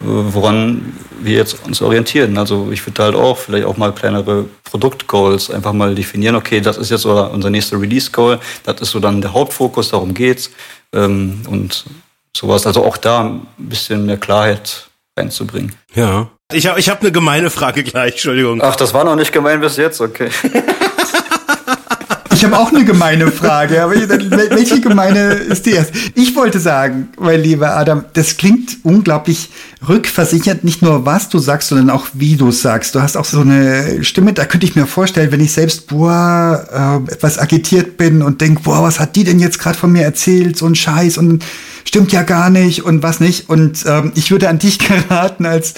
[0.00, 2.36] woran wir jetzt uns orientieren.
[2.38, 6.34] Also ich würde halt auch vielleicht auch mal kleinere Produktgoals einfach mal definieren.
[6.34, 8.40] Okay, das ist jetzt unser nächster Release-Goal.
[8.64, 10.50] Das ist so dann der Hauptfokus, darum geht's.
[10.92, 11.84] Ähm, und
[12.36, 12.66] sowas.
[12.66, 15.72] Also auch da ein bisschen mehr Klarheit reinzubringen.
[15.94, 16.28] Ja.
[16.52, 18.60] Ich habe ich hab eine gemeine Frage gleich, Entschuldigung.
[18.60, 20.30] Ach, das war noch nicht gemein bis jetzt, okay.
[22.40, 25.92] Ich habe auch eine gemeine Frage, aber welche gemeine ist die erst?
[26.14, 29.50] Ich wollte sagen, mein lieber Adam, das klingt unglaublich
[29.86, 32.94] rückversichert, nicht nur was du sagst, sondern auch wie du sagst.
[32.94, 37.04] Du hast auch so eine Stimme, da könnte ich mir vorstellen, wenn ich selbst boah,
[37.06, 40.04] äh, etwas agitiert bin und denk, boah, was hat die denn jetzt gerade von mir
[40.04, 41.44] erzählt, so ein Scheiß und
[41.84, 43.50] stimmt ja gar nicht und was nicht.
[43.50, 44.78] Und ähm, ich würde an dich
[45.08, 45.74] geraten als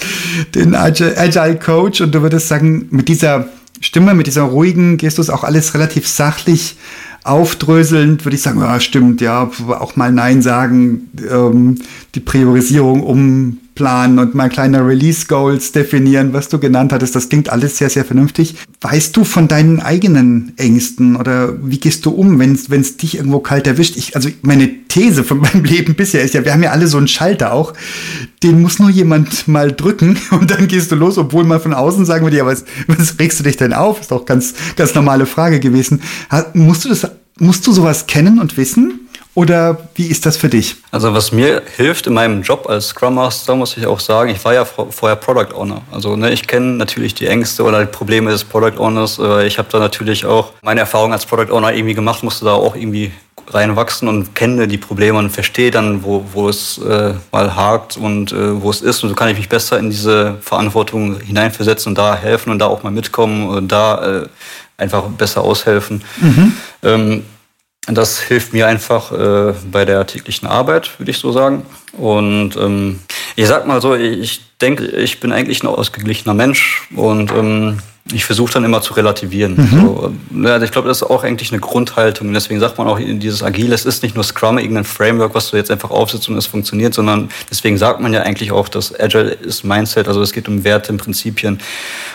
[0.55, 3.49] den Agile, Agile Coach und du würdest sagen, mit dieser
[3.83, 6.77] Stimme, mit dieser ruhigen Gestus auch alles relativ sachlich
[7.23, 11.79] aufdröselnd würde ich sagen, ja, stimmt, ja, auch mal Nein sagen, ähm,
[12.15, 13.01] die Priorisierung
[13.73, 17.15] umplanen und mal kleine Release-Goals definieren, was du genannt hattest.
[17.15, 18.55] Das klingt alles sehr, sehr vernünftig.
[18.81, 23.39] Weißt du von deinen eigenen Ängsten oder wie gehst du um, wenn es dich irgendwo
[23.39, 23.97] kalt erwischt?
[23.97, 26.97] Ich, also meine These von meinem Leben bisher ist ja, wir haben ja alle so
[26.97, 27.73] einen Schalter auch,
[28.43, 32.05] den muss nur jemand mal drücken und dann gehst du los, obwohl man von außen
[32.05, 34.01] sagen würde, ja, was, was regst du dich denn auf?
[34.01, 36.01] Ist doch ganz, ganz normale Frage gewesen.
[36.53, 37.07] musst du das
[37.39, 39.02] Musst du sowas kennen und wissen?
[39.35, 40.75] Oder wie ist das für dich?
[40.91, 44.43] Also was mir hilft in meinem Job als Scrum Master, muss ich auch sagen, ich
[44.45, 45.81] war ja vorher Product Owner.
[45.91, 49.19] Also ne, ich kenne natürlich die Ängste oder die Probleme des Product Owners.
[49.45, 52.75] Ich habe da natürlich auch meine Erfahrung als Product Owner irgendwie gemacht, musste da auch
[52.75, 53.11] irgendwie
[53.49, 58.31] reinwachsen und kenne die Probleme und verstehe dann, wo, wo es äh, mal hakt und
[58.31, 59.03] äh, wo es ist.
[59.03, 62.67] Und so kann ich mich besser in diese Verantwortung hineinversetzen und da helfen und da
[62.67, 64.27] auch mal mitkommen und da äh,
[64.77, 66.03] einfach besser aushelfen.
[66.21, 66.53] Mhm.
[66.83, 67.23] Ähm,
[67.87, 71.65] das hilft mir einfach äh, bei der täglichen Arbeit, würde ich so sagen.
[71.93, 72.99] Und ähm,
[73.35, 77.79] ich sag mal so, ich denke, ich bin eigentlich ein ausgeglichener Mensch und ähm,
[78.11, 79.55] ich versuche dann immer zu relativieren.
[79.55, 79.81] Mhm.
[79.81, 80.13] So,
[80.43, 82.27] ja, ich glaube, das ist auch eigentlich eine Grundhaltung.
[82.27, 85.51] Und deswegen sagt man auch, dieses Agile, es ist nicht nur Scrum, irgendein Framework, was
[85.51, 88.97] du jetzt einfach aufsetzt und es funktioniert, sondern deswegen sagt man ja eigentlich auch, dass
[88.99, 91.59] Agile ist Mindset, also es geht um Werte, um Prinzipien.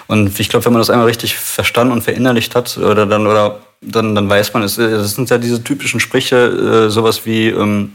[0.08, 3.60] Und ich glaube, wenn man das einmal richtig verstanden und verinnerlicht hat, oder dann, oder
[3.80, 7.92] dann, dann weiß man, es, es sind ja diese typischen Sprüche, äh, sowas wie, ähm,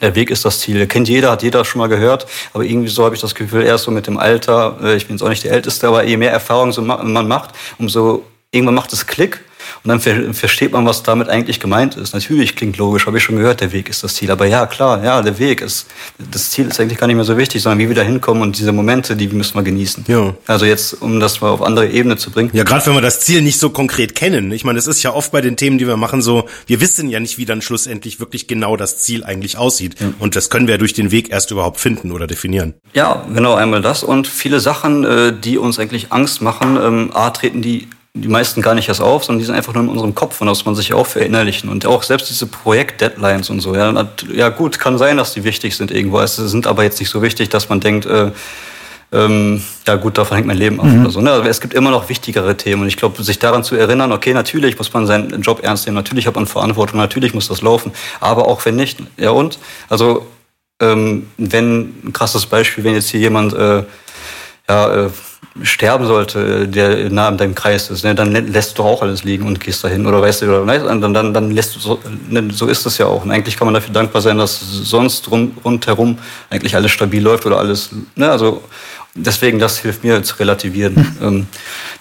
[0.00, 0.86] der Weg ist das Ziel.
[0.86, 3.84] Kennt jeder, hat jeder schon mal gehört, aber irgendwie so habe ich das Gefühl, erst
[3.84, 6.32] so mit dem Alter, äh, ich bin jetzt auch nicht der Älteste, aber je mehr
[6.32, 9.40] Erfahrung so man macht, umso irgendwann macht es Klick
[9.84, 12.14] und dann ver versteht man, was damit eigentlich gemeint ist.
[12.14, 14.30] Natürlich klingt logisch, habe ich schon gehört, der Weg ist das Ziel.
[14.30, 15.86] Aber ja, klar, ja, der Weg ist,
[16.30, 18.58] das Ziel ist eigentlich gar nicht mehr so wichtig, sondern wie wir da hinkommen und
[18.58, 20.04] diese Momente, die müssen wir genießen.
[20.08, 20.34] Ja.
[20.46, 22.50] Also jetzt, um das mal auf andere Ebene zu bringen.
[22.52, 24.52] Ja, gerade wenn wir das Ziel nicht so konkret kennen.
[24.52, 27.08] Ich meine, es ist ja oft bei den Themen, die wir machen, so, wir wissen
[27.08, 30.00] ja nicht, wie dann schlussendlich wirklich genau das Ziel eigentlich aussieht.
[30.00, 30.12] Ja.
[30.18, 32.74] Und das können wir durch den Weg erst überhaupt finden oder definieren.
[32.94, 34.02] Ja, genau, einmal das.
[34.04, 38.60] Und viele Sachen, äh, die uns eigentlich Angst machen, ähm, A, treten die die meisten
[38.60, 40.66] gar nicht erst auf, sondern die sind einfach nur in unserem Kopf und das muss
[40.66, 41.70] man sich auch verinnerlichen.
[41.70, 45.76] Und auch selbst diese Projekt-Deadlines und so, ja, ja gut, kann sein, dass die wichtig
[45.76, 46.20] sind irgendwo.
[46.20, 48.30] Es sind aber jetzt nicht so wichtig, dass man denkt, äh,
[49.12, 51.02] ähm, ja gut, davon hängt mein Leben ab mhm.
[51.02, 51.20] oder so.
[51.22, 51.30] Ne?
[51.30, 54.34] Aber es gibt immer noch wichtigere Themen und ich glaube, sich daran zu erinnern, okay,
[54.34, 57.92] natürlich muss man seinen Job ernst nehmen, natürlich hat man Verantwortung, natürlich muss das laufen,
[58.20, 59.58] aber auch wenn nicht, ja und?
[59.88, 60.26] Also
[60.80, 63.84] ähm, wenn, ein krasses Beispiel, wenn jetzt hier jemand äh,
[64.68, 65.10] ja, äh,
[65.62, 69.46] sterben sollte, der nah in deinem Kreis ist, ne, dann lässt du auch alles liegen
[69.46, 70.06] und gehst dahin.
[70.06, 73.06] Oder weißt du, oder, dann, dann, dann lässt du so, ne, so ist es ja
[73.06, 73.24] auch.
[73.24, 77.44] Und eigentlich kann man dafür dankbar sein, dass sonst rund, rundherum eigentlich alles stabil läuft
[77.44, 78.62] oder alles, ne, also
[79.14, 80.96] deswegen, das hilft mir zu relativieren.
[80.96, 81.12] Hm.
[81.22, 81.46] Ähm,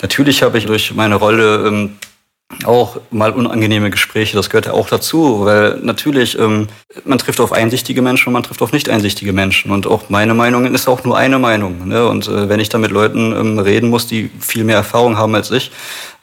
[0.02, 1.98] natürlich habe ich durch meine Rolle ähm,
[2.66, 6.68] auch mal unangenehme Gespräche, das gehört ja auch dazu, weil natürlich, ähm,
[7.06, 10.34] man trifft auf einsichtige Menschen und man trifft auf nicht einsichtige Menschen und auch meine
[10.34, 11.88] Meinung ist auch nur eine Meinung.
[11.88, 12.08] Ne?
[12.08, 15.36] Und äh, wenn ich da mit Leuten ähm, reden muss, die viel mehr Erfahrung haben
[15.36, 15.72] als ich,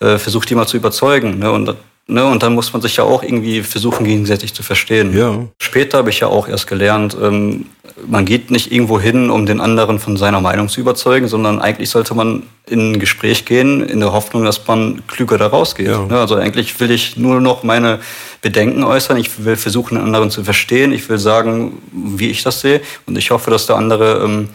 [0.01, 1.39] äh, versuche die mal zu überzeugen.
[1.39, 1.51] Ne?
[1.51, 1.75] Und
[2.11, 5.15] Ne, und dann muss man sich ja auch irgendwie versuchen, gegenseitig zu verstehen.
[5.15, 5.45] Ja.
[5.61, 7.67] Später habe ich ja auch erst gelernt, ähm,
[8.07, 11.91] man geht nicht irgendwo hin, um den anderen von seiner Meinung zu überzeugen, sondern eigentlich
[11.91, 15.89] sollte man in ein Gespräch gehen, in der Hoffnung, dass man klüger da rausgeht.
[15.89, 16.07] Ja.
[16.07, 17.99] Ne, also eigentlich will ich nur noch meine
[18.41, 19.19] Bedenken äußern.
[19.19, 20.93] Ich will versuchen, den anderen zu verstehen.
[20.93, 22.81] Ich will sagen, wie ich das sehe.
[23.05, 24.49] Und ich hoffe, dass der andere ähm,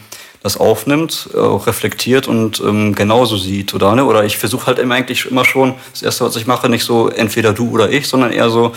[0.44, 3.94] das aufnimmt, auch reflektiert und ähm, genauso sieht, oder?
[3.94, 4.04] Ne?
[4.04, 7.08] Oder ich versuche halt immer eigentlich immer schon, das Erste, was ich mache, nicht so
[7.08, 8.72] entweder du oder ich, sondern eher so,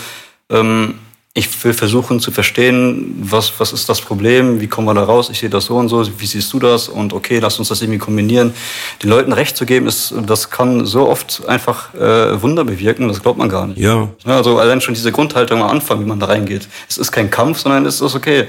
[0.48, 0.94] ähm,
[1.34, 5.28] ich will versuchen zu verstehen, was, was ist das Problem, wie kommen wir da raus,
[5.30, 7.82] ich sehe das so und so, wie siehst du das und okay, lass uns das
[7.82, 8.54] irgendwie kombinieren.
[9.02, 13.20] Den Leuten recht zu geben, ist, das kann so oft einfach äh, Wunder bewirken, das
[13.20, 13.78] glaubt man gar nicht.
[13.78, 14.08] Ja.
[14.24, 16.66] Also allein schon diese Grundhaltung am Anfang, wie man da reingeht.
[16.88, 18.46] Es ist kein Kampf, sondern es ist okay äh,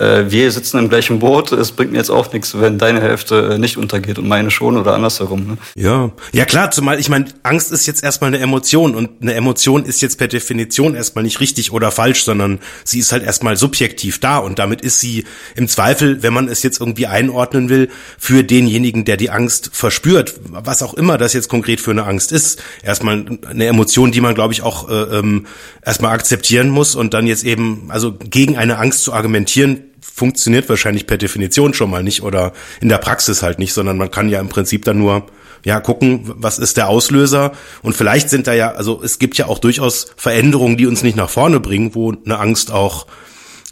[0.00, 3.58] wir sitzen im gleichen Boot, es bringt mir jetzt auch nichts, wenn deine Hälfte äh,
[3.58, 5.46] nicht untergeht und meine schon oder andersherum.
[5.46, 5.58] Ne?
[5.74, 9.84] Ja, ja klar, zumal ich meine, Angst ist jetzt erstmal eine Emotion und eine Emotion
[9.84, 14.20] ist jetzt per Definition erstmal nicht richtig oder falsch, sondern sie ist halt erstmal subjektiv
[14.20, 15.24] da und damit ist sie
[15.54, 20.40] im Zweifel, wenn man es jetzt irgendwie einordnen will, für denjenigen, der die Angst verspürt,
[20.48, 24.34] was auch immer das jetzt konkret für eine Angst ist, erstmal eine Emotion, die man
[24.34, 25.46] glaube ich auch äh, ähm,
[25.84, 31.06] erstmal akzeptieren muss und dann jetzt eben, also gegen eine Angst zu argumentieren, funktioniert wahrscheinlich
[31.06, 34.40] per Definition schon mal nicht oder in der Praxis halt nicht, sondern man kann ja
[34.40, 35.26] im Prinzip dann nur
[35.64, 37.52] ja gucken, was ist der Auslöser
[37.82, 41.16] und vielleicht sind da ja, also es gibt ja auch durchaus Veränderungen, die uns nicht
[41.16, 43.06] nach vorne bringen, wo eine Angst auch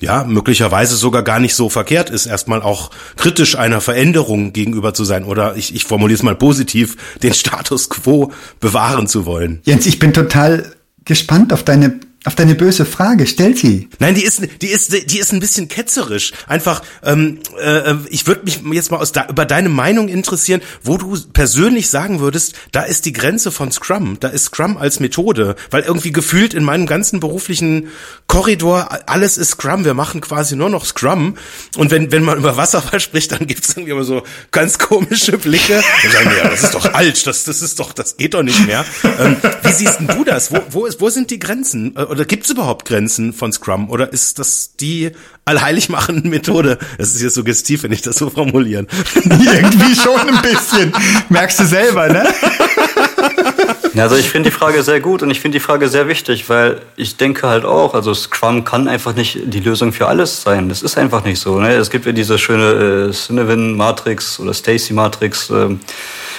[0.01, 5.05] ja, möglicherweise sogar gar nicht so verkehrt ist, erstmal auch kritisch einer Veränderung gegenüber zu
[5.05, 9.61] sein oder ich, ich formuliere es mal positiv, den Status quo bewahren zu wollen.
[9.65, 10.73] Jens, ich bin total
[11.05, 13.89] gespannt auf deine auf deine böse Frage, stell sie.
[14.01, 16.33] Nein, die ist, die ist, die ist ein bisschen ketzerisch.
[16.49, 20.99] Einfach, ähm, äh, ich würde mich jetzt mal aus da, über deine Meinung interessieren, wo
[20.99, 25.55] du persönlich sagen würdest, da ist die Grenze von Scrum, da ist Scrum als Methode,
[25.71, 27.89] weil irgendwie gefühlt in meinem ganzen beruflichen
[28.27, 29.85] Korridor alles ist Scrum.
[29.85, 31.37] Wir machen quasi nur noch Scrum.
[31.77, 35.77] Und wenn wenn man über Wasserfall spricht, dann gibt's irgendwie immer so ganz komische Blicke
[35.77, 38.67] und sagen, ja, das ist doch alt, das das ist doch, das geht doch nicht
[38.67, 38.85] mehr.
[39.21, 40.53] Ähm, wie siehst denn du das?
[40.53, 41.95] Wo wo ist, wo sind die Grenzen?
[42.09, 43.91] Oder gibt es überhaupt Grenzen von Scrum?
[43.91, 45.13] Oder ist das die
[45.45, 46.79] allheilig machende Methode?
[46.99, 48.87] Es ist jetzt suggestiv, wenn ich das so formulieren.
[49.15, 50.93] Irgendwie schon ein bisschen.
[51.29, 52.27] Merkst du selber, ne?
[54.01, 56.81] Also ich finde die Frage sehr gut und ich finde die Frage sehr wichtig, weil
[56.97, 60.69] ich denke halt auch, also Scrum kann einfach nicht die Lösung für alles sein.
[60.69, 61.59] Das ist einfach nicht so.
[61.59, 61.73] Ne?
[61.75, 65.51] Es gibt ja diese schöne äh, Cinevin-Matrix oder Stacy-Matrix.
[65.51, 65.81] Ähm,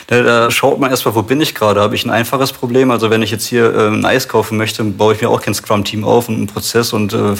[0.08, 1.82] da schaut man erstmal, wo bin ich gerade?
[1.82, 2.90] Habe ich ein einfaches Problem?
[2.90, 5.54] Also wenn ich jetzt hier äh, ein Eis kaufen möchte, baue ich mir auch kein
[5.54, 7.36] Scrum-Team auf und einen Prozess und äh,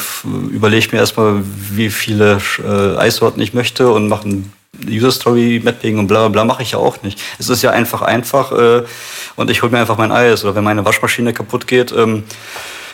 [0.52, 4.54] überlege mir erstmal, wie viele äh, Eissorten ich möchte und mache ein
[4.90, 7.22] User Story Mapping und bla bla bla mache ich ja auch nicht.
[7.40, 8.84] Es ist ja einfach einfach äh,
[9.36, 12.24] und ich hole mir einfach mein Eis oder wenn meine Waschmaschine kaputt geht, ähm,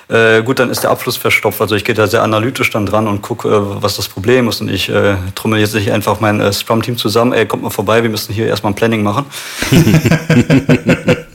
[0.08, 1.62] äh, gut, dann ist der Abfluss verstopft.
[1.62, 4.62] Also ich gehe da sehr analytisch dann dran und gucke, äh, was das Problem ist.
[4.62, 8.04] Und ich äh, trommel jetzt nicht einfach mein äh, Scrum-Team zusammen, ey, kommt mal vorbei,
[8.04, 9.26] wir müssen hier erstmal ein Planning machen.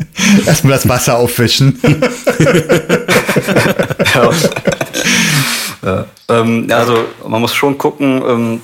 [0.46, 1.80] erstmal das Wasser aufwischen.
[4.14, 4.30] ja.
[5.82, 6.04] ja.
[6.28, 8.60] Ähm, also man muss schon gucken, ähm,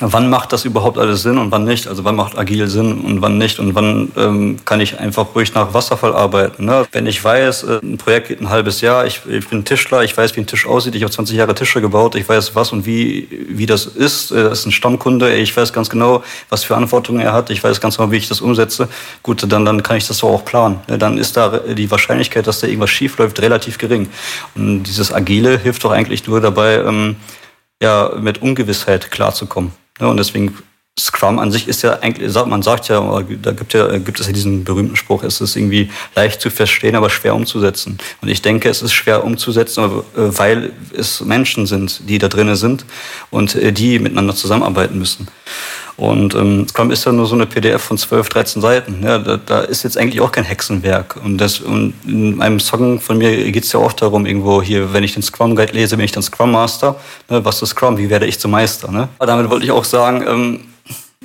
[0.00, 1.86] wann macht das überhaupt alles Sinn und wann nicht?
[1.86, 3.58] Also wann macht agil Sinn und wann nicht?
[3.58, 6.64] Und wann ähm, kann ich einfach ruhig nach Wasserfall arbeiten?
[6.64, 6.86] Ne?
[6.92, 10.16] Wenn ich weiß, äh, ein Projekt geht ein halbes Jahr, ich, ich bin Tischler, ich
[10.16, 12.86] weiß, wie ein Tisch aussieht, ich habe 20 Jahre Tische gebaut, ich weiß, was und
[12.86, 14.30] wie, wie das ist.
[14.30, 17.62] Äh, das ist ein Stammkunde, ich weiß ganz genau, was für Verantwortung er hat, ich
[17.62, 18.88] weiß ganz genau, wie ich das umsetze.
[19.22, 20.80] Gut, dann, dann kann ich das so auch planen.
[20.88, 20.98] Ne?
[20.98, 24.08] Dann ist da die Wahrscheinlichkeit, dass da irgendwas schief läuft, relativ gering.
[24.54, 27.16] Und dieses Agile hilft doch eigentlich nur dabei, ähm,
[27.82, 29.72] ja, mit Ungewissheit klarzukommen.
[30.00, 30.56] Ja, und deswegen
[30.98, 33.00] Scrum an sich ist ja eigentlich, man sagt ja,
[33.42, 36.96] da gibt, ja, gibt es ja diesen berühmten Spruch, es ist irgendwie leicht zu verstehen,
[36.96, 37.98] aber schwer umzusetzen.
[38.20, 42.56] Und ich denke, es ist schwer umzusetzen, äh, weil es Menschen sind, die da drinnen
[42.56, 42.84] sind
[43.30, 45.28] und äh, die miteinander zusammenarbeiten müssen.
[45.98, 49.02] Und ähm, Scrum ist ja nur so eine PDF von 12, 13 Seiten.
[49.02, 51.16] Ja, da, da ist jetzt eigentlich auch kein Hexenwerk.
[51.24, 54.92] Und, das, und in einem Song von mir geht es ja auch darum, irgendwo hier,
[54.92, 56.94] wenn ich den Scrum Guide lese, bin ich dann Scrum Master.
[57.28, 57.98] Ne, was ist Scrum?
[57.98, 58.92] Wie werde ich zum Meister?
[58.92, 59.08] Ne?
[59.18, 60.60] Aber damit wollte ich auch sagen, ähm,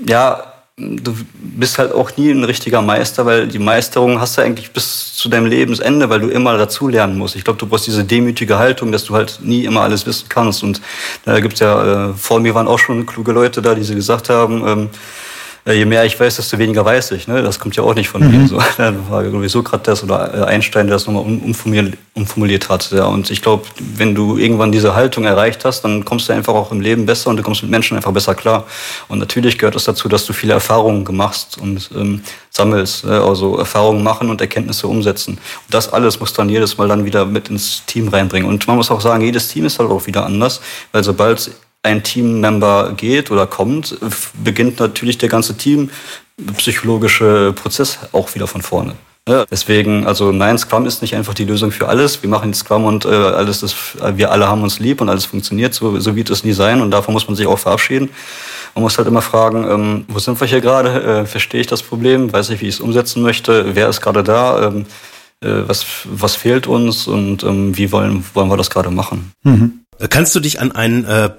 [0.08, 4.72] ja, du bist halt auch nie ein richtiger Meister, weil die Meisterung hast du eigentlich
[4.72, 7.36] bis zu deinem Lebensende, weil du immer dazulernen musst.
[7.36, 10.64] Ich glaube, du brauchst diese demütige Haltung, dass du halt nie immer alles wissen kannst.
[10.64, 10.82] Und
[11.26, 14.30] da gibt's ja, äh, vor mir waren auch schon kluge Leute da, die sie gesagt
[14.30, 14.98] haben, ähm, äh,
[15.72, 17.28] je mehr ich weiß, desto weniger weiß ich.
[17.28, 17.42] Ne?
[17.42, 18.42] Das kommt ja auch nicht von mhm.
[18.42, 18.48] mir.
[18.48, 18.60] So.
[18.78, 22.92] Da war irgendwie Sokrates oder äh, Einstein, der das nochmal umformuliert, umformuliert hat.
[22.92, 23.06] Ja.
[23.06, 23.64] Und ich glaube,
[23.96, 27.30] wenn du irgendwann diese Haltung erreicht hast, dann kommst du einfach auch im Leben besser
[27.30, 28.66] und du kommst mit Menschen einfach besser klar.
[29.08, 33.06] Und natürlich gehört es das dazu, dass du viele Erfahrungen gemacht und ähm, sammelst.
[33.06, 33.22] Ne?
[33.22, 35.36] Also Erfahrungen machen und Erkenntnisse umsetzen.
[35.36, 38.50] Und das alles muss dann jedes Mal dann wieder mit ins Team reinbringen.
[38.50, 40.60] Und man muss auch sagen, jedes Team ist halt auch wieder anders,
[40.92, 41.52] weil sobald
[41.84, 43.98] ein Teammember geht oder kommt,
[44.44, 45.90] beginnt natürlich der ganze Team
[46.58, 48.96] psychologische Prozess auch wieder von vorne.
[49.28, 52.22] Ja, deswegen, also nein, Scrum ist nicht einfach die Lösung für alles.
[52.22, 53.76] Wir machen Scrum und äh, alles ist,
[54.16, 55.74] wir alle haben uns lieb und alles funktioniert.
[55.74, 58.10] So, so wird es nie sein und davon muss man sich auch verabschieden.
[58.76, 61.22] Man muss halt immer fragen, ähm, wo sind wir hier gerade?
[61.22, 62.34] Äh, verstehe ich das Problem?
[62.34, 63.76] Weiß ich, wie ich es umsetzen möchte?
[63.76, 64.68] Wer ist gerade da?
[64.68, 64.86] Ähm,
[65.40, 69.32] äh, was, was fehlt uns und ähm, wie wollen, wollen wir das gerade machen?
[69.44, 69.86] Mhm.
[70.10, 71.30] Kannst du dich an einen äh,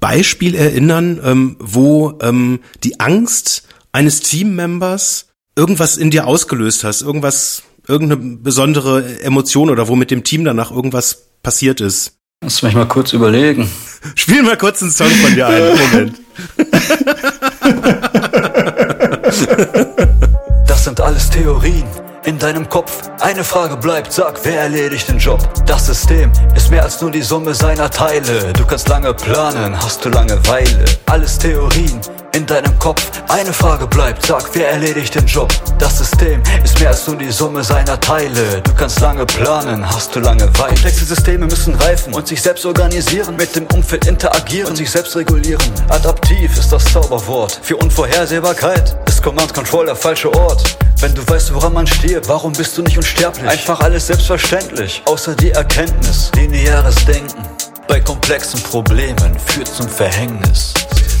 [0.00, 7.62] Beispiel erinnern, ähm, wo ähm, die Angst eines Teammembers irgendwas in dir ausgelöst hast, irgendwas,
[7.86, 12.18] irgendeine besondere Emotion oder wo mit dem Team danach irgendwas passiert ist?
[12.42, 13.70] Lass mich mal kurz überlegen.
[14.14, 15.78] Spiel mal kurz einen Song von dir ein.
[15.78, 16.20] Moment.
[20.66, 21.84] Das sind alles Theorien
[22.24, 23.02] in deinem Kopf.
[23.20, 25.40] Eine Frage bleibt, sag, wer erledigt den Job?
[25.66, 28.52] Das System ist mehr als nur die Summe seiner Teile.
[28.54, 30.84] Du kannst lange planen, hast du Langeweile.
[31.06, 32.00] Alles Theorien
[32.34, 33.10] in deinem Kopf.
[33.28, 35.52] Eine Frage bleibt, sag, wer erledigt den Job?
[35.78, 38.60] Das System ist mehr als nur die Summe seiner Teile.
[38.62, 40.74] Du kannst lange planen, hast du Langeweile.
[40.74, 45.14] Komplexe Systeme müssen reifen und sich selbst organisieren, mit dem Umfeld interagieren und sich selbst
[45.16, 45.70] regulieren.
[45.88, 47.60] Adaptiv ist das Zauberwort.
[47.62, 50.76] Für Unvorhersehbarkeit ist Command Control der falsche Ort.
[51.04, 53.46] Wenn du weißt, woran man steht, warum bist du nicht unsterblich?
[53.46, 56.32] Einfach alles selbstverständlich, außer die Erkenntnis.
[56.34, 57.42] Lineares Denken
[57.86, 60.72] bei komplexen Problemen führt zum Verhängnis.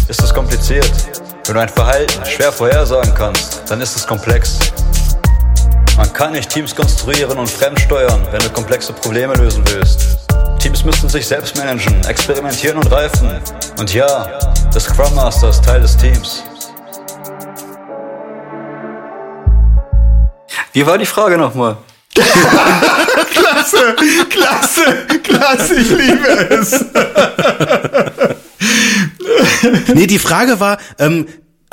[0.08, 0.90] Ist es kompliziert?
[1.44, 4.58] Wenn du ein Verhalten schwer vorhersagen kannst, dann ist es komplex.
[5.98, 10.16] Man kann nicht Teams konstruieren und fremdsteuern, wenn du komplexe Probleme lösen willst.
[10.60, 13.28] Teams müssen sich selbst managen, experimentieren und reifen.
[13.78, 14.38] Und ja,
[14.72, 16.42] der Scrum Master ist Teil des Teams.
[20.74, 21.76] Wie war die Frage nochmal?
[23.32, 23.94] klasse,
[24.28, 26.84] klasse, klasse, ich liebe es.
[29.94, 31.28] nee, die Frage war, ähm,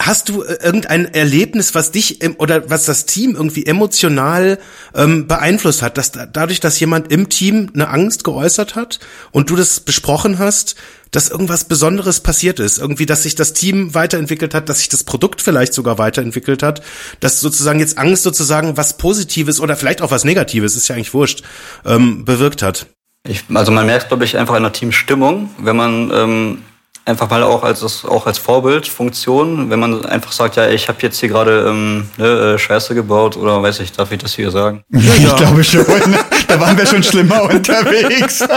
[0.06, 4.60] hast du äh, irgendein Erlebnis, was dich oder was das Team irgendwie emotional
[4.96, 9.00] ähm, beeinflusst hat, dass dadurch, dass jemand im Team eine Angst geäußert hat
[9.32, 10.76] und du das besprochen hast,
[11.12, 15.04] dass irgendwas Besonderes passiert ist, irgendwie, dass sich das Team weiterentwickelt hat, dass sich das
[15.04, 16.82] Produkt vielleicht sogar weiterentwickelt hat,
[17.20, 21.14] dass sozusagen jetzt Angst sozusagen was Positives oder vielleicht auch was Negatives, ist ja eigentlich
[21.14, 21.44] wurscht,
[21.86, 22.88] ähm, bewirkt hat.
[23.28, 26.58] Ich, also man merkt, glaube ich, einfach in der Teamstimmung, wenn man ähm,
[27.06, 31.20] einfach mal auch als auch als Vorbildfunktion, wenn man einfach sagt, ja, ich habe jetzt
[31.20, 34.84] hier gerade ähm, ne, äh, Scheiße gebaut oder weiß ich, darf ich das hier sagen?
[34.90, 35.14] Ja, ja.
[35.16, 35.86] ich glaube schon.
[36.48, 38.40] da waren wir schon schlimmer unterwegs.
[38.40, 38.48] ja,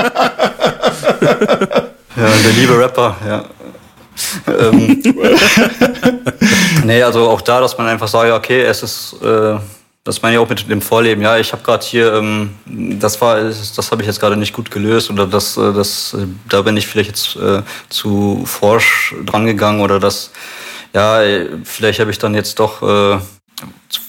[2.17, 3.45] der liebe Rapper, ja.
[4.47, 5.03] ähm,
[6.85, 9.57] nee, also auch da, dass man einfach sagt, okay, es ist äh,
[10.05, 11.23] das meine ich auch mit dem Vorleben.
[11.23, 14.71] Ja, ich habe gerade hier, ähm, das war, das habe ich jetzt gerade nicht gut
[14.71, 16.15] gelöst oder das, äh, das,
[16.49, 20.31] da bin ich vielleicht jetzt äh, zu forsch drangegangen oder das,
[20.93, 21.23] ja,
[21.65, 23.19] vielleicht habe ich dann jetzt doch äh,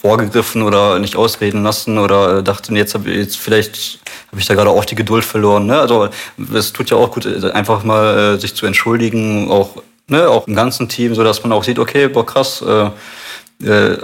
[0.02, 4.00] vorgegriffen oder nicht ausreden lassen oder dachte, jetzt habe ich jetzt vielleicht
[4.32, 5.66] habe ich da gerade auch die Geduld verloren.
[5.66, 5.80] Ne?
[5.80, 6.10] Also
[6.54, 10.56] es tut ja auch gut, einfach mal äh, sich zu entschuldigen, auch ne, auch im
[10.56, 12.62] ganzen Team, so dass man auch sieht, okay, boah krass.
[12.62, 12.90] Äh,
[13.66, 13.98] äh,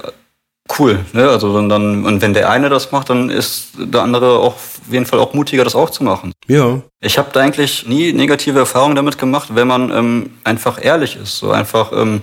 [0.79, 0.99] cool.
[1.13, 1.27] Ne?
[1.27, 4.93] Also dann, dann, und wenn der eine das macht, dann ist der andere auch auf
[4.93, 6.33] jeden Fall auch mutiger, das auch zu machen.
[6.47, 6.81] Ja.
[6.99, 11.37] Ich habe da eigentlich nie negative Erfahrungen damit gemacht, wenn man ähm, einfach ehrlich ist.
[11.37, 12.21] So einfach ähm,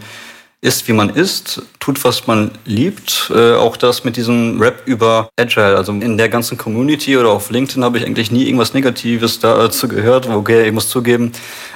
[0.61, 3.31] ist, wie man ist, tut, was man liebt.
[3.33, 5.77] Äh, auch das mit diesem Rap über Agile.
[5.77, 9.87] Also in der ganzen Community oder auf LinkedIn habe ich eigentlich nie irgendwas Negatives dazu
[9.87, 10.29] gehört.
[10.29, 11.31] Okay, ich muss zugeben,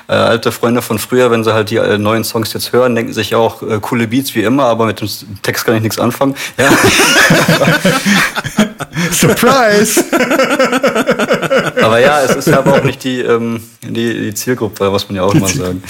[0.09, 3.13] äh, alte Freunde von früher, wenn sie halt die äh, neuen Songs jetzt hören, denken
[3.13, 5.09] sich auch äh, coole Beats wie immer, aber mit dem
[5.43, 6.35] Text kann ich nichts anfangen.
[6.59, 6.71] Ja.
[9.11, 10.05] Surprise!
[11.83, 15.23] aber ja, es ist aber auch nicht die, ähm, die, die Zielgruppe, muss man ja
[15.23, 15.83] auch mal sagen.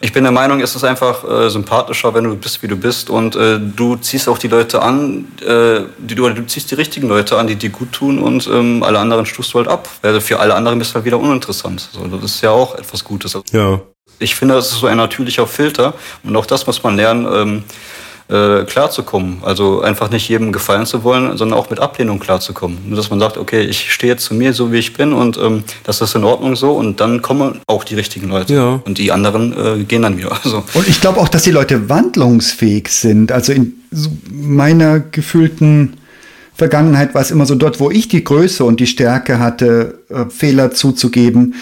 [0.00, 3.10] Ich bin der Meinung, es ist einfach äh, sympathischer, wenn du bist, wie du bist
[3.10, 7.08] und äh, du ziehst auch die Leute an, äh, die, du, du ziehst die richtigen
[7.08, 9.88] Leute an, die dir gut tun und ähm, alle anderen stufst du halt ab.
[10.02, 11.88] Weil für alle anderen bist du halt wieder uninteressant.
[11.92, 13.36] So, das ist ja auch etwas Gutes.
[13.52, 13.80] Ja.
[14.20, 17.26] Ich finde, das ist so ein natürlicher Filter und auch das muss man lernen.
[17.32, 17.64] Ähm,
[18.28, 19.38] äh, klarzukommen.
[19.42, 22.78] Also einfach nicht jedem gefallen zu wollen, sondern auch mit Ablehnung klarzukommen.
[22.86, 25.64] Nur dass man sagt, okay, ich stehe zu mir so, wie ich bin und ähm,
[25.84, 28.54] das ist in Ordnung so und dann kommen auch die richtigen Leute.
[28.54, 28.80] Ja.
[28.84, 30.28] Und die anderen äh, gehen dann wieder.
[30.44, 30.62] Also.
[30.74, 33.32] Und ich glaube auch, dass die Leute wandlungsfähig sind.
[33.32, 33.74] Also in
[34.30, 35.94] meiner gefühlten
[36.54, 40.26] Vergangenheit war es immer so, dort, wo ich die Größe und die Stärke hatte, äh,
[40.28, 41.54] Fehler zuzugeben,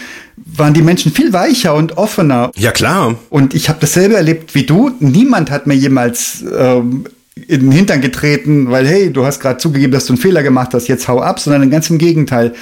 [0.59, 2.51] waren die Menschen viel weicher und offener.
[2.57, 3.17] Ja, klar.
[3.31, 4.91] Und ich habe dasselbe erlebt wie du.
[5.01, 7.05] Niemand hat mir jemals ähm,
[7.47, 10.73] in den Hintern getreten, weil, hey, du hast gerade zugegeben, dass du einen Fehler gemacht
[10.73, 12.55] hast, jetzt hau ab, sondern ganz im Gegenteil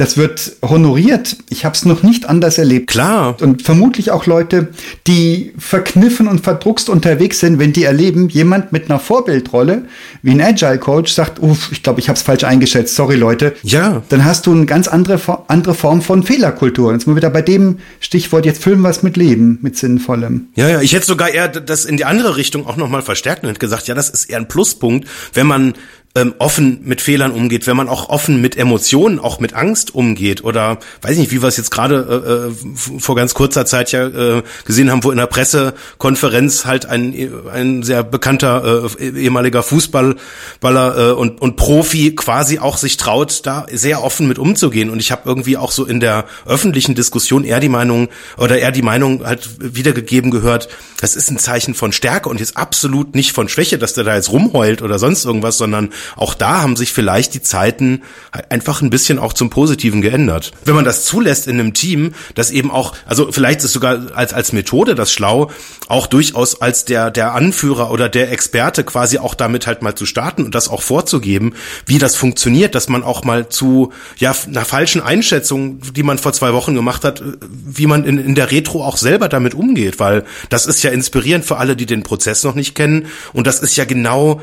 [0.00, 1.36] das wird honoriert.
[1.50, 2.86] Ich habe es noch nicht anders erlebt.
[2.86, 3.36] Klar.
[3.42, 4.68] Und vermutlich auch Leute,
[5.06, 9.84] die verkniffen und verdruckst unterwegs sind, wenn die erleben, jemand mit einer Vorbildrolle,
[10.22, 13.54] wie ein Agile Coach, sagt, uff, ich glaube, ich habe es falsch eingeschätzt, sorry Leute.
[13.62, 14.02] Ja.
[14.08, 16.94] Dann hast du eine ganz andere, andere Form von Fehlerkultur.
[16.94, 20.46] Jetzt wir wieder bei dem Stichwort, jetzt füllen wir es mit Leben, mit Sinnvollem.
[20.54, 23.60] Ja, ja, ich hätte sogar eher das in die andere Richtung auch nochmal verstärkt und
[23.60, 25.74] gesagt, ja, das ist eher ein Pluspunkt, wenn man
[26.16, 30.42] ähm, offen mit Fehlern umgeht, wenn man auch offen mit Emotionen, auch mit Angst umgeht
[30.42, 34.42] oder weiß nicht, wie wir es jetzt gerade äh, vor ganz kurzer Zeit ja äh,
[34.64, 37.14] gesehen haben, wo in der Pressekonferenz halt ein,
[37.52, 40.16] ein sehr bekannter äh, ehemaliger Fußballer
[40.60, 44.90] äh, und, und Profi quasi auch sich traut, da sehr offen mit umzugehen.
[44.90, 48.72] Und ich habe irgendwie auch so in der öffentlichen Diskussion eher die Meinung oder eher
[48.72, 50.68] die Meinung halt wiedergegeben gehört,
[51.00, 54.16] das ist ein Zeichen von Stärke und jetzt absolut nicht von Schwäche, dass der da
[54.16, 58.02] jetzt rumheult oder sonst irgendwas, sondern auch da haben sich vielleicht die Zeiten
[58.48, 60.52] einfach ein bisschen auch zum Positiven geändert.
[60.64, 64.32] Wenn man das zulässt in einem Team, das eben auch, also vielleicht ist sogar als,
[64.32, 65.50] als Methode das schlau,
[65.88, 70.06] auch durchaus als der, der Anführer oder der Experte quasi auch damit halt mal zu
[70.06, 71.54] starten und das auch vorzugeben,
[71.86, 76.32] wie das funktioniert, dass man auch mal zu, ja, einer falschen Einschätzung, die man vor
[76.32, 80.24] zwei Wochen gemacht hat, wie man in, in der Retro auch selber damit umgeht, weil
[80.48, 83.76] das ist ja inspirierend für alle, die den Prozess noch nicht kennen und das ist
[83.76, 84.40] ja genau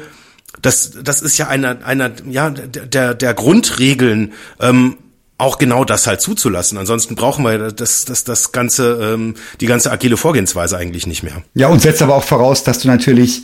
[0.62, 4.98] das, das ist ja einer, einer, ja, der, der Grundregeln, ähm,
[5.38, 6.78] auch genau das halt zuzulassen.
[6.78, 11.44] Ansonsten brauchen wir das, das, das ganze, ähm, die ganze agile Vorgehensweise eigentlich nicht mehr.
[11.54, 13.44] Ja, und setzt aber auch voraus, dass du natürlich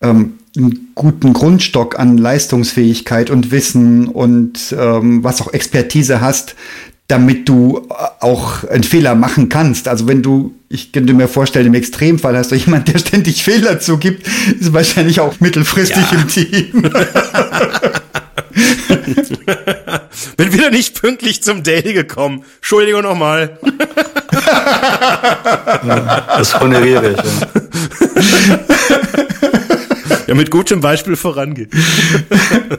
[0.00, 6.54] ähm, einen guten Grundstock an Leistungsfähigkeit und Wissen und ähm, was auch Expertise hast,
[7.08, 7.88] damit du
[8.20, 9.86] auch einen Fehler machen kannst.
[9.88, 13.78] Also wenn du, ich könnte mir vorstellen, im Extremfall hast du jemand, der ständig Fehler
[13.78, 14.26] zugibt,
[14.58, 16.18] ist wahrscheinlich auch mittelfristig ja.
[16.18, 16.82] im Team.
[20.36, 22.42] Bin wieder nicht pünktlich zum Daily gekommen.
[22.56, 23.58] Entschuldigung nochmal.
[26.36, 27.18] das honoriere ich.
[28.48, 28.58] Ja.
[30.26, 31.70] ja, mit gutem Beispiel vorangehen.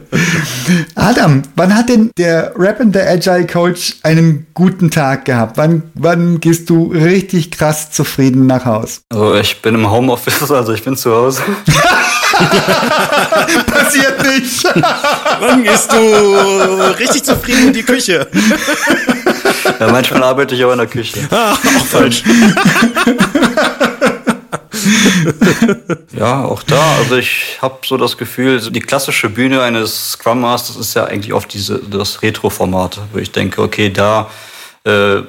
[0.96, 5.58] Adam, wann hat denn der Rap and the Agile Coach einen guten Tag gehabt?
[5.58, 9.02] Wann, wann gehst du richtig krass zufrieden nach Haus?
[9.10, 11.42] Also ich bin im Homeoffice, also ich bin zu Hause.
[13.66, 14.64] Passiert nicht.
[15.40, 15.98] Wann gehst du
[17.00, 18.28] richtig zufrieden in die Küche?
[19.80, 21.20] Ja, manchmal arbeite ich auch in der Küche.
[21.32, 22.24] Ah, auch falsch.
[26.18, 26.98] ja, auch da.
[26.98, 31.34] Also ich habe so das Gefühl, die klassische Bühne eines Scrum Masters ist ja eigentlich
[31.34, 34.30] oft diese, das Retro-Format, wo ich denke, okay, da
[34.84, 35.22] äh,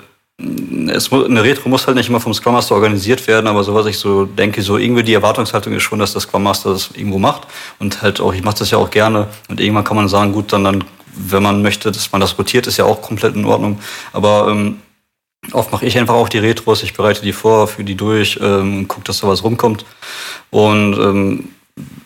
[0.88, 3.86] es, eine Retro muss halt nicht immer vom Scrum Master organisiert werden, aber so was
[3.86, 7.18] ich so denke, so irgendwie die Erwartungshaltung ist schon, dass der Scrum Master das irgendwo
[7.18, 7.48] macht
[7.80, 10.52] und halt auch, ich mache das ja auch gerne und irgendwann kann man sagen, gut,
[10.52, 13.80] dann, dann wenn man möchte, dass man das rotiert, ist ja auch komplett in Ordnung,
[14.12, 14.78] aber ähm,
[15.52, 18.86] Oft mache ich einfach auch die Retros, ich bereite die vor, führe die durch, ähm,
[18.88, 19.84] gucke, dass da was rumkommt.
[20.50, 21.48] Und ähm,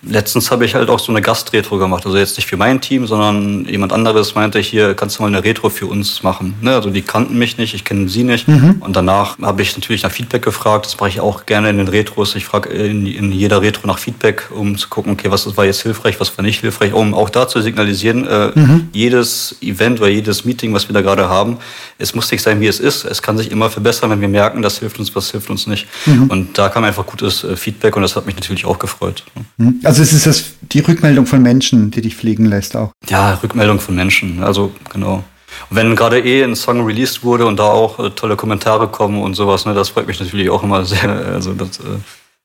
[0.02, 2.04] letztens habe ich halt auch so eine Gastretro gemacht.
[2.04, 5.44] Also jetzt nicht für mein Team, sondern jemand anderes meinte hier, kannst du mal eine
[5.44, 6.54] Retro für uns machen.
[6.60, 6.74] Ne?
[6.74, 8.48] Also die kannten mich nicht, ich kenne sie nicht.
[8.48, 8.76] Mhm.
[8.80, 10.86] Und danach habe ich natürlich nach Feedback gefragt.
[10.86, 12.34] Das mache ich auch gerne in den Retros.
[12.34, 15.82] Ich frage in, in, jeder Retro nach Feedback, um zu gucken, okay, was war jetzt
[15.82, 18.88] hilfreich, was war nicht hilfreich, um auch da zu signalisieren, äh, mhm.
[18.92, 21.58] jedes Event oder jedes Meeting, was wir da gerade haben,
[21.98, 23.04] es muss nicht sein, wie es ist.
[23.04, 25.86] Es kann sich immer verbessern, wenn wir merken, das hilft uns, was hilft uns nicht.
[26.06, 26.24] Mhm.
[26.24, 29.24] Und da kam einfach gutes äh, Feedback und das hat mich natürlich auch gefreut.
[29.56, 29.61] Mhm.
[29.84, 32.92] Also es ist das die Rückmeldung von Menschen, die dich fliegen lässt auch.
[33.08, 35.24] Ja, Rückmeldung von Menschen, also genau.
[35.70, 39.20] Und wenn gerade eh ein Song released wurde und da auch äh, tolle Kommentare kommen
[39.20, 41.02] und sowas, ne, das freut mich natürlich auch immer sehr.
[41.32, 41.98] Also das, äh,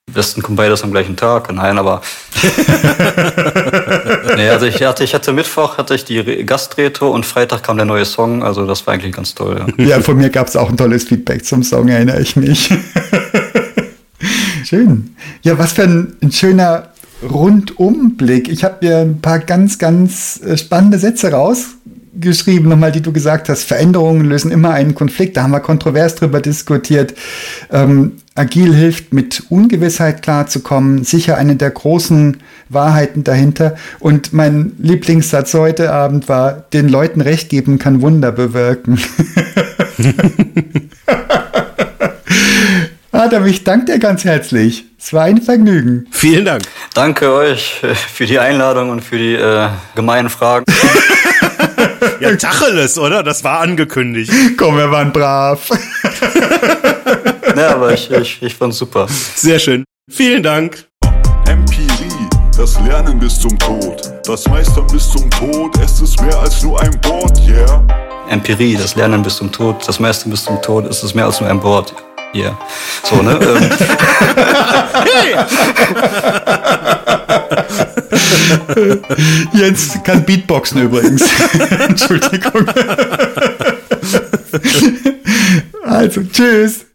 [0.09, 1.51] am besten kommen beides am gleichen Tag.
[1.53, 2.01] Nein, aber.
[4.37, 7.85] nee, also ich hatte, ich hatte Mittwoch hatte ich die Gastretro und Freitag kam der
[7.85, 8.41] neue Song.
[8.41, 9.65] Also das war eigentlich ganz toll.
[9.77, 12.73] Ja, ja von mir gab es auch ein tolles Feedback zum Song, erinnere ich mich.
[14.63, 15.13] Schön.
[15.43, 16.89] Ja, was für ein, ein schöner
[17.23, 18.47] Rundumblick.
[18.49, 23.49] Ich habe mir ein paar ganz, ganz äh, spannende Sätze rausgeschrieben, nochmal, die du gesagt
[23.49, 23.63] hast.
[23.63, 25.37] Veränderungen lösen immer einen Konflikt.
[25.37, 27.15] Da haben wir kontrovers drüber diskutiert.
[27.71, 31.03] Ähm, agil hilft, mit Ungewissheit klarzukommen.
[31.03, 32.37] Sicher eine der großen
[32.69, 33.75] Wahrheiten dahinter.
[33.99, 38.99] Und mein Lieblingssatz heute Abend war, den Leuten Recht geben kann Wunder bewirken.
[43.27, 44.85] Adam, ich danke dir ganz herzlich.
[44.97, 46.07] Es war ein Vergnügen.
[46.11, 46.63] Vielen Dank.
[46.93, 47.81] Danke euch
[48.13, 50.63] für die Einladung und für die äh, gemeinen Fragen.
[52.21, 53.23] ja, Tacheles, oder?
[53.23, 54.31] Das war angekündigt.
[54.57, 55.69] Komm, wir waren brav.
[57.53, 59.07] ja, aber ich, ich, ich fand's super.
[59.35, 59.83] Sehr schön.
[60.09, 60.85] Vielen Dank.
[61.49, 64.09] Empirie, das Lernen bis zum Tod.
[64.25, 67.85] Das Meistern bis zum Tod, es ist mehr als nur ein Board, yeah.
[68.29, 71.41] Empirie, das Lernen bis zum Tod, das Meistern bis zum Tod, es ist mehr als
[71.41, 71.93] nur ein Board.
[72.33, 72.57] Ja.
[73.03, 73.39] So, ne?
[73.41, 73.69] Ähm.
[79.53, 81.21] Jens kann Beatboxen übrigens.
[81.87, 82.67] Entschuldigung.
[85.83, 86.86] also, tschüss.